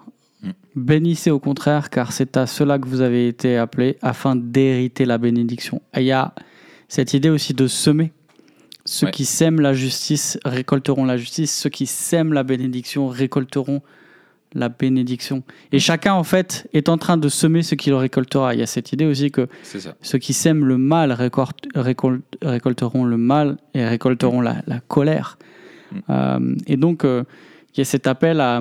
[0.77, 5.19] Bénissez au contraire, car c'est à cela que vous avez été appelés, afin d'hériter la
[5.19, 5.83] bénédiction.
[5.97, 6.35] Et il y a
[6.89, 8.13] cette idée aussi de semer.
[8.85, 9.13] Ceux Ouais.
[9.13, 13.83] qui sèment la justice récolteront la justice, ceux qui sèment la bénédiction récolteront
[14.55, 15.43] la bénédiction.
[15.73, 18.55] Et chacun, en fait, est en train de semer ce qu'il récoltera.
[18.55, 19.47] Il y a cette idée aussi que
[20.01, 25.37] ceux qui sèment le mal récolte- récolte- récolteront le mal et récolteront la, la colère.
[25.93, 25.97] Mm.
[26.09, 27.25] Euh, et donc, euh,
[27.75, 28.61] il y a cet appel à,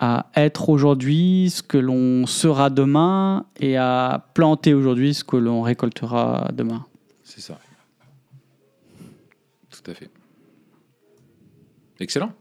[0.00, 5.62] à être aujourd'hui ce que l'on sera demain et à planter aujourd'hui ce que l'on
[5.62, 6.86] récoltera demain.
[7.24, 7.58] C'est ça.
[9.70, 10.10] Tout à fait.
[12.00, 12.32] Excellent.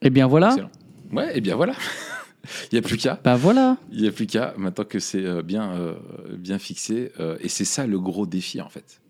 [0.00, 0.48] Et bien voilà.
[0.48, 0.70] Excellent.
[1.12, 1.74] Ouais, et bien voilà.
[2.72, 3.20] Il n'y a plus qu'à.
[3.22, 3.76] Bah voilà.
[3.92, 5.94] Il n'y a plus qu'à, maintenant que c'est euh, bien, euh,
[6.36, 7.12] bien fixé.
[7.20, 9.00] euh, et c'est ça le gros défi, en fait.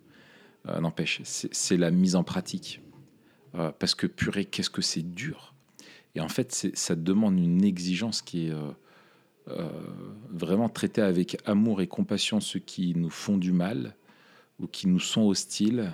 [0.68, 2.80] Euh, N'empêche, c'est la mise en pratique.
[3.78, 5.51] Parce que purée, qu'est-ce que c'est dur.
[6.14, 8.70] Et en fait, ça demande une exigence qui est euh,
[9.48, 9.68] euh,
[10.30, 13.96] vraiment traiter avec amour et compassion ceux qui nous font du mal
[14.58, 15.92] ou qui nous sont hostiles.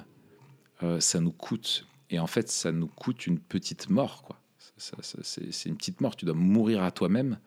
[0.82, 1.86] euh, ça nous coûte.
[2.10, 4.40] Et en fait, ça nous coûte une petite mort, quoi.
[4.76, 6.14] C'est une petite mort.
[6.14, 7.38] Tu dois mourir à toi-même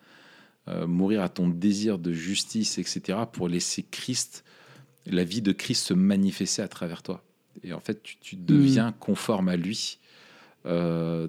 [0.68, 4.44] euh, mourir à ton désir de justice, etc., pour laisser Christ,
[5.06, 7.24] la vie de Christ se manifester à travers toi.
[7.64, 9.98] Et en fait, tu, tu deviens conforme à lui
[10.64, 11.26] euh,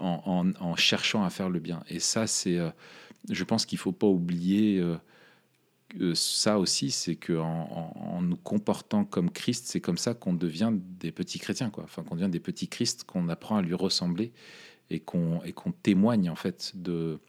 [0.00, 1.82] en, cherchant à faire le bien.
[1.88, 2.70] Et ça, c'est, euh,
[3.30, 4.96] je pense qu'il faut pas oublier euh,
[6.14, 7.44] ça aussi, c'est que en,
[7.94, 11.84] en- en nous comportant comme Christ, c'est comme ça qu'on devient des petits chrétiens, quoi.
[11.84, 14.32] Enfin, qu'on devient des petits Christ, qu'on apprend à lui ressembler
[14.90, 17.20] et qu'on et qu'on témoigne en fait de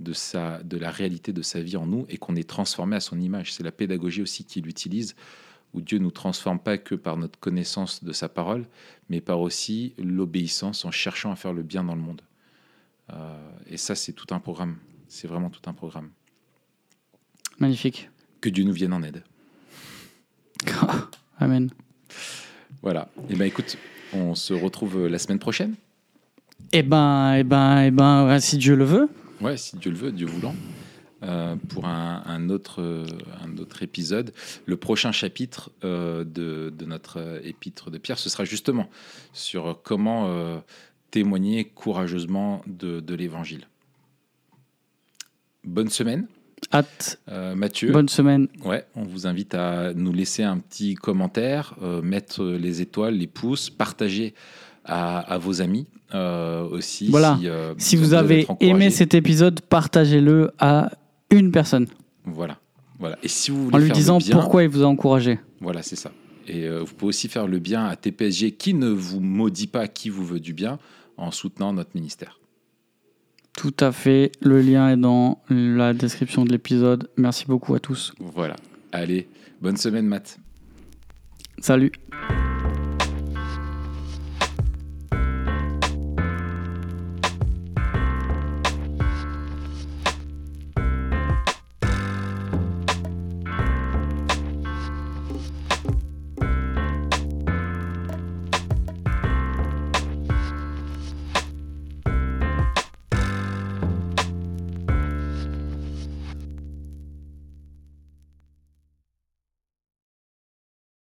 [0.00, 3.00] de, sa, de la réalité de sa vie en nous et qu'on est transformé à
[3.00, 3.52] son image.
[3.52, 5.14] C'est la pédagogie aussi qu'il utilise,
[5.74, 8.64] où Dieu nous transforme pas que par notre connaissance de sa parole,
[9.10, 12.22] mais par aussi l'obéissance en cherchant à faire le bien dans le monde.
[13.12, 13.36] Euh,
[13.68, 14.76] et ça, c'est tout un programme.
[15.08, 16.10] C'est vraiment tout un programme.
[17.58, 18.08] Magnifique.
[18.40, 19.24] Que Dieu nous vienne en aide.
[21.38, 21.70] Amen.
[22.80, 23.08] Voilà.
[23.28, 23.76] Et ben écoute,
[24.12, 25.74] on se retrouve la semaine prochaine.
[26.72, 29.08] Eh ben, eh ben, eh ben, si Dieu le veut.
[29.40, 30.54] Ouais, si Dieu le veut, Dieu voulant,
[31.24, 33.04] euh, pour un, un autre,
[33.44, 34.32] un autre épisode.
[34.66, 38.88] Le prochain chapitre euh, de, de notre épître de Pierre, ce sera justement
[39.32, 40.58] sur comment euh,
[41.10, 43.66] témoigner courageusement de, de l'Évangile.
[45.64, 46.26] Bonne semaine,
[46.72, 47.18] Hâte.
[47.30, 47.90] euh, Mathieu.
[47.92, 48.48] Bonne semaine.
[48.64, 53.26] Ouais, on vous invite à nous laisser un petit commentaire, euh, mettre les étoiles, les
[53.26, 54.34] pouces, partager
[54.84, 57.08] à, à vos amis euh, aussi.
[57.08, 57.38] Voilà.
[57.78, 60.90] Si, vous avez aimé cet épisode, partagez-le à
[61.38, 61.86] une personne
[62.24, 62.58] Voilà.
[62.98, 63.18] Voilà.
[63.22, 65.38] Et si vous voulez en lui faire disant le bien, pourquoi il vous a encouragé.
[65.60, 66.12] voilà, c'est ça.
[66.46, 69.88] Et euh, vous pouvez aussi faire le bien à TPSG qui ne vous maudit pas,
[69.88, 70.78] qui vous veut du bien,
[71.16, 72.38] en soutenant notre ministère.
[73.56, 74.32] Tout à fait.
[74.40, 77.08] Le lien est dans la description de l'épisode.
[77.16, 78.12] Merci beaucoup à tous.
[78.18, 78.56] Voilà.
[78.92, 79.28] Allez,
[79.60, 80.38] bonne semaine, Matt.
[81.58, 81.92] Salut.